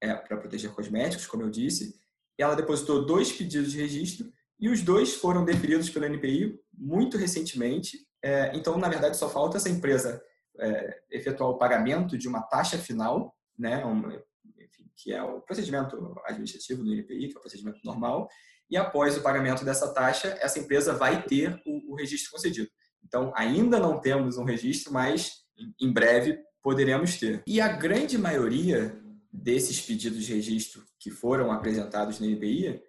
é, 0.00 0.14
para 0.14 0.36
proteger 0.36 0.70
cosméticos, 0.72 1.26
como 1.26 1.42
eu 1.42 1.50
disse. 1.50 1.96
Ela 2.38 2.54
depositou 2.54 3.04
dois 3.04 3.32
pedidos 3.32 3.72
de 3.72 3.80
registro 3.80 4.32
e 4.60 4.68
os 4.68 4.82
dois 4.82 5.14
foram 5.14 5.44
deferidos 5.44 5.90
pelo 5.90 6.04
NPI 6.04 6.58
muito 6.72 7.16
recentemente. 7.16 7.98
É, 8.22 8.56
então, 8.56 8.78
na 8.78 8.88
verdade, 8.88 9.16
só 9.16 9.28
falta 9.28 9.56
essa 9.56 9.68
empresa 9.68 10.22
é, 10.60 11.00
efetuar 11.10 11.50
o 11.50 11.58
pagamento 11.58 12.16
de 12.16 12.28
uma 12.28 12.42
taxa 12.42 12.78
final, 12.78 13.34
né, 13.58 13.84
um, 13.84 14.10
enfim, 14.58 14.90
que 14.96 15.12
é 15.12 15.22
o 15.22 15.40
procedimento 15.40 16.20
administrativo 16.24 16.82
do 16.82 16.94
INPI, 16.94 17.28
que 17.28 17.36
é 17.36 17.38
o 17.38 17.42
procedimento 17.42 17.80
normal, 17.84 18.28
e 18.70 18.76
após 18.76 19.16
o 19.16 19.22
pagamento 19.22 19.64
dessa 19.64 19.92
taxa, 19.92 20.36
essa 20.40 20.58
empresa 20.58 20.92
vai 20.92 21.22
ter 21.22 21.60
o, 21.66 21.92
o 21.92 21.94
registro 21.94 22.30
concedido. 22.30 22.68
Então, 23.02 23.32
ainda 23.34 23.78
não 23.78 24.00
temos 24.00 24.36
um 24.36 24.44
registro, 24.44 24.92
mas 24.92 25.44
em 25.80 25.92
breve 25.92 26.38
poderemos 26.62 27.18
ter. 27.18 27.42
E 27.46 27.60
a 27.60 27.68
grande 27.68 28.18
maioria 28.18 29.00
desses 29.32 29.80
pedidos 29.80 30.24
de 30.24 30.34
registro 30.34 30.84
que 30.98 31.10
foram 31.10 31.50
apresentados 31.50 32.18
no 32.18 32.26
INPI 32.26 32.82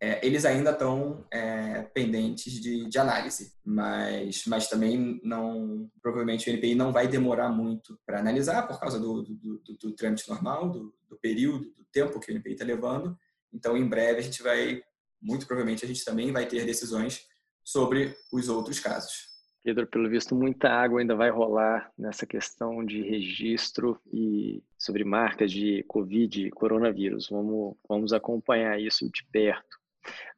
é, 0.00 0.24
eles 0.26 0.44
ainda 0.44 0.70
estão 0.72 1.24
é, 1.30 1.82
pendentes 1.82 2.52
de, 2.52 2.86
de, 2.86 2.98
análise, 2.98 3.54
mas, 3.64 4.44
mas 4.46 4.68
também 4.68 5.20
não, 5.24 5.90
provavelmente 6.02 6.48
o 6.48 6.52
NPI 6.52 6.74
não 6.74 6.92
vai 6.92 7.08
demorar 7.08 7.48
muito 7.48 7.98
para 8.04 8.20
analisar 8.20 8.66
por 8.66 8.78
causa 8.78 9.00
do, 9.00 9.22
do, 9.22 9.34
do, 9.34 9.76
do 9.80 9.92
trâmite 9.92 10.28
normal, 10.28 10.68
do, 10.70 10.94
do, 11.08 11.16
período, 11.16 11.64
do 11.72 11.84
tempo 11.90 12.20
que 12.20 12.30
o 12.30 12.34
NPI 12.34 12.52
está 12.52 12.64
levando. 12.64 13.16
Então, 13.52 13.76
em 13.76 13.88
breve 13.88 14.18
a 14.18 14.22
gente 14.22 14.42
vai, 14.42 14.82
muito 15.20 15.46
provavelmente 15.46 15.84
a 15.84 15.88
gente 15.88 16.04
também 16.04 16.30
vai 16.30 16.46
ter 16.46 16.66
decisões 16.66 17.26
sobre 17.64 18.14
os 18.30 18.50
outros 18.50 18.78
casos. 18.78 19.34
Pedro, 19.64 19.86
pelo 19.86 20.08
visto, 20.08 20.32
muita 20.32 20.68
água 20.68 21.00
ainda 21.00 21.16
vai 21.16 21.28
rolar 21.28 21.90
nessa 21.98 22.24
questão 22.24 22.84
de 22.84 23.02
registro 23.02 24.00
e 24.12 24.62
sobre 24.78 25.02
marcas 25.02 25.50
de 25.50 25.82
Covid 25.88 26.50
coronavírus. 26.50 27.28
Vamos, 27.28 27.76
vamos 27.88 28.12
acompanhar 28.12 28.80
isso 28.80 29.10
de 29.10 29.24
perto. 29.32 29.76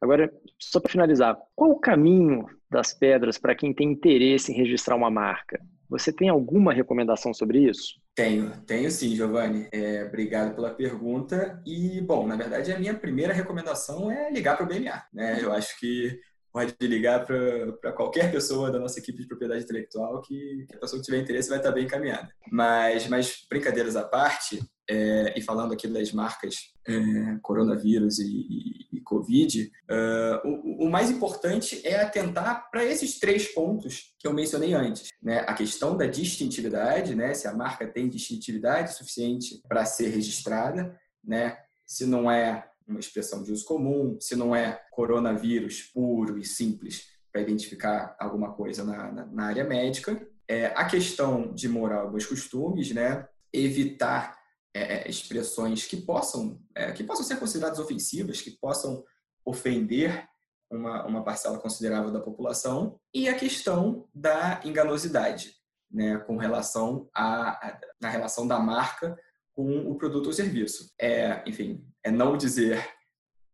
Agora, 0.01 0.31
só 0.57 0.79
para 0.79 0.91
finalizar, 0.91 1.37
qual 1.55 1.71
o 1.71 1.79
caminho 1.79 2.45
das 2.69 2.93
pedras 2.93 3.37
para 3.37 3.55
quem 3.55 3.73
tem 3.73 3.91
interesse 3.91 4.51
em 4.51 4.55
registrar 4.55 4.95
uma 4.95 5.09
marca? 5.09 5.59
Você 5.89 6.13
tem 6.13 6.29
alguma 6.29 6.71
recomendação 6.71 7.33
sobre 7.33 7.67
isso? 7.67 7.95
Tenho, 8.13 8.51
tenho 8.67 8.91
sim, 8.91 9.15
Giovanni. 9.15 9.67
É, 9.71 10.03
obrigado 10.03 10.53
pela 10.53 10.69
pergunta. 10.69 11.61
E, 11.65 11.99
bom, 12.01 12.27
na 12.27 12.35
verdade, 12.35 12.71
a 12.71 12.77
minha 12.77 12.93
primeira 12.93 13.33
recomendação 13.33 14.11
é 14.11 14.31
ligar 14.31 14.55
para 14.55 14.65
o 14.65 14.67
BMA. 14.67 15.03
Né? 15.11 15.39
Eu 15.41 15.51
acho 15.51 15.79
que 15.79 16.19
pode 16.51 16.75
ligar 16.81 17.25
para 17.25 17.91
qualquer 17.93 18.31
pessoa 18.31 18.71
da 18.71 18.79
nossa 18.79 18.99
equipe 18.99 19.21
de 19.21 19.27
propriedade 19.27 19.63
intelectual 19.63 20.21
que, 20.21 20.65
que 20.67 20.75
a 20.75 20.79
pessoa 20.79 20.99
que 20.99 21.05
tiver 21.05 21.21
interesse 21.21 21.49
vai 21.49 21.59
estar 21.59 21.71
bem 21.71 21.85
encaminhada. 21.85 22.29
Mas, 22.51 23.07
mas 23.07 23.45
brincadeiras 23.49 23.95
à 23.95 24.03
parte, 24.03 24.59
é, 24.89 25.37
e 25.37 25.41
falando 25.41 25.71
aqui 25.71 25.87
das 25.87 26.11
marcas 26.11 26.55
é, 26.87 27.37
coronavírus 27.43 28.17
e, 28.17 28.25
e, 28.25 28.97
e 28.97 29.01
Covid, 29.01 29.71
uh, 29.89 30.47
o, 30.47 30.85
o, 30.85 30.89
mais 30.89 31.11
importante 31.11 31.79
é 31.85 32.01
atentar 32.01 32.69
para 32.71 32.83
esses 32.83 33.19
três 33.19 33.47
pontos 33.53 34.15
que 34.17 34.27
eu 34.27 34.33
mencionei 34.33 34.73
antes. 34.73 35.09
Né? 35.21 35.39
A 35.47 35.53
questão 35.53 35.95
da 35.95 36.07
distintividade, 36.07 37.13
né? 37.13 37.35
se 37.35 37.47
a 37.47 37.53
marca 37.53 37.87
tem 37.87 38.09
distintividade 38.09 38.95
suficiente 38.95 39.61
para 39.67 39.85
ser 39.85 40.09
registrada, 40.09 40.99
né? 41.23 41.57
se 41.85 42.05
não 42.05 42.29
é 42.29 42.68
uma 42.89 42.99
expressão 42.99 43.43
de 43.43 43.51
uso 43.51 43.65
comum, 43.65 44.17
se 44.19 44.35
não 44.35 44.55
é 44.55 44.81
coronavírus 44.91 45.83
puro 45.93 46.37
e 46.37 46.45
simples 46.45 47.07
para 47.31 47.41
identificar 47.41 48.15
alguma 48.19 48.53
coisa 48.53 48.83
na, 48.83 49.11
na, 49.11 49.25
na 49.25 49.45
área 49.45 49.63
médica. 49.63 50.27
É, 50.47 50.67
a 50.67 50.85
questão 50.85 51.53
de 51.53 51.69
moral 51.69 52.07
e 52.07 52.11
bons 52.11 52.25
costumes, 52.25 52.91
né? 52.91 53.27
evitar 53.53 54.37
é, 54.73 55.07
é, 55.07 55.09
expressões 55.09 55.85
que 55.85 55.97
possam, 55.97 56.59
é, 56.75 56.91
que 56.91 57.03
possam 57.03 57.25
ser 57.25 57.37
consideradas 57.37 57.79
ofensivas, 57.79 58.41
que 58.41 58.51
possam 58.51 59.03
ofender 59.45 60.27
uma, 60.71 61.05
uma 61.05 61.23
parcela 61.23 61.57
considerável 61.57 62.11
da 62.11 62.19
população, 62.19 62.99
e 63.13 63.27
a 63.27 63.35
questão 63.35 64.07
da 64.13 64.61
enganosidade, 64.63 65.55
né, 65.91 66.17
com 66.19 66.37
relação 66.37 67.09
à 67.15 67.49
a, 67.49 67.79
na 67.99 68.09
relação 68.09 68.47
da 68.47 68.59
marca 68.59 69.17
com 69.55 69.89
o 69.89 69.95
produto 69.95 70.27
ou 70.27 70.33
serviço. 70.33 70.93
É, 70.99 71.43
enfim, 71.47 71.83
é 72.03 72.11
não 72.11 72.37
dizer, 72.37 72.83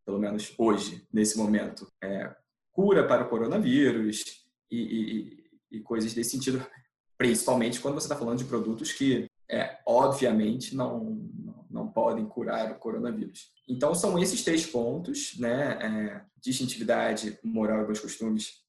pelo 0.06 0.20
menos 0.20 0.54
hoje, 0.58 1.06
nesse 1.12 1.38
momento, 1.38 1.92
é, 2.02 2.36
cura 2.72 3.08
para 3.08 3.24
o 3.24 3.30
coronavírus 3.30 4.24
e, 4.70 4.78
e, 5.72 5.78
e 5.78 5.80
coisas 5.82 6.14
desse 6.14 6.32
sentido, 6.32 6.66
principalmente 7.18 7.80
quando 7.80 7.96
você 7.96 8.06
está 8.06 8.16
falando 8.16 8.40
de 8.40 8.46
produtos 8.46 8.92
que 8.92 9.30
é, 9.50 9.80
obviamente 9.86 10.76
não, 10.76 11.30
não 11.70 11.88
podem 11.88 12.26
curar 12.26 12.72
o 12.72 12.80
coronavírus. 12.80 13.52
Então, 13.68 13.94
são 13.94 14.18
esses 14.20 14.44
três 14.44 14.66
pontos, 14.66 15.38
né? 15.40 15.78
É, 15.82 16.22
distintividade, 16.42 17.40
moral 17.44 17.84
e 17.84 17.88
bons 17.88 18.00
costumes 18.00 18.62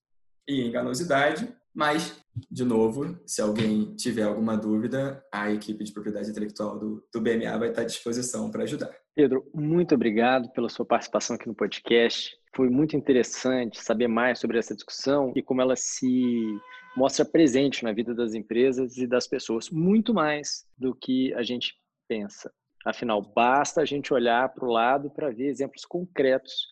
e 0.49 0.63
enganosidade. 0.63 1.55
Mas, 1.75 2.17
de 2.51 2.65
novo, 2.65 3.19
se 3.27 3.41
alguém 3.41 3.95
tiver 3.97 4.23
alguma 4.23 4.57
dúvida, 4.57 5.25
a 5.33 5.51
equipe 5.51 5.85
de 5.85 5.93
propriedade 5.93 6.31
intelectual 6.31 6.79
do, 6.79 7.07
do 7.13 7.21
BMA 7.21 7.59
vai 7.59 7.69
estar 7.71 7.83
à 7.83 7.85
disposição 7.85 8.51
para 8.51 8.65
ajudar. 8.65 8.95
Pedro, 9.15 9.49
muito 9.55 9.95
obrigado 9.95 10.51
pela 10.53 10.69
sua 10.69 10.85
participação 10.85 11.37
aqui 11.37 11.47
no 11.47 11.55
podcast. 11.55 12.37
Foi 12.55 12.69
muito 12.69 12.97
interessante 12.97 13.83
saber 13.83 14.09
mais 14.09 14.39
sobre 14.39 14.59
essa 14.59 14.75
discussão 14.75 15.33
e 15.35 15.43
como 15.43 15.63
ela 15.63 15.75
se 15.75 16.59
mostra 16.97 17.25
presente 17.25 17.83
na 17.83 17.93
vida 17.93 18.15
das 18.15 18.35
empresas 18.35 18.97
e 18.97 19.07
das 19.07 19.27
pessoas, 19.27 19.71
muito 19.71 20.13
mais 20.13 20.67
do 20.77 20.95
que 20.95 21.33
a 21.35 21.43
gente 21.43 21.75
pensa. 22.09 22.53
Afinal, 22.85 23.21
basta 23.21 23.81
a 23.81 23.85
gente 23.85 24.15
olhar 24.15 24.49
para 24.51 24.65
o 24.65 24.71
lado 24.71 25.11
para 25.11 25.31
ver 25.31 25.49
exemplos 25.49 25.85
concretos 25.85 26.69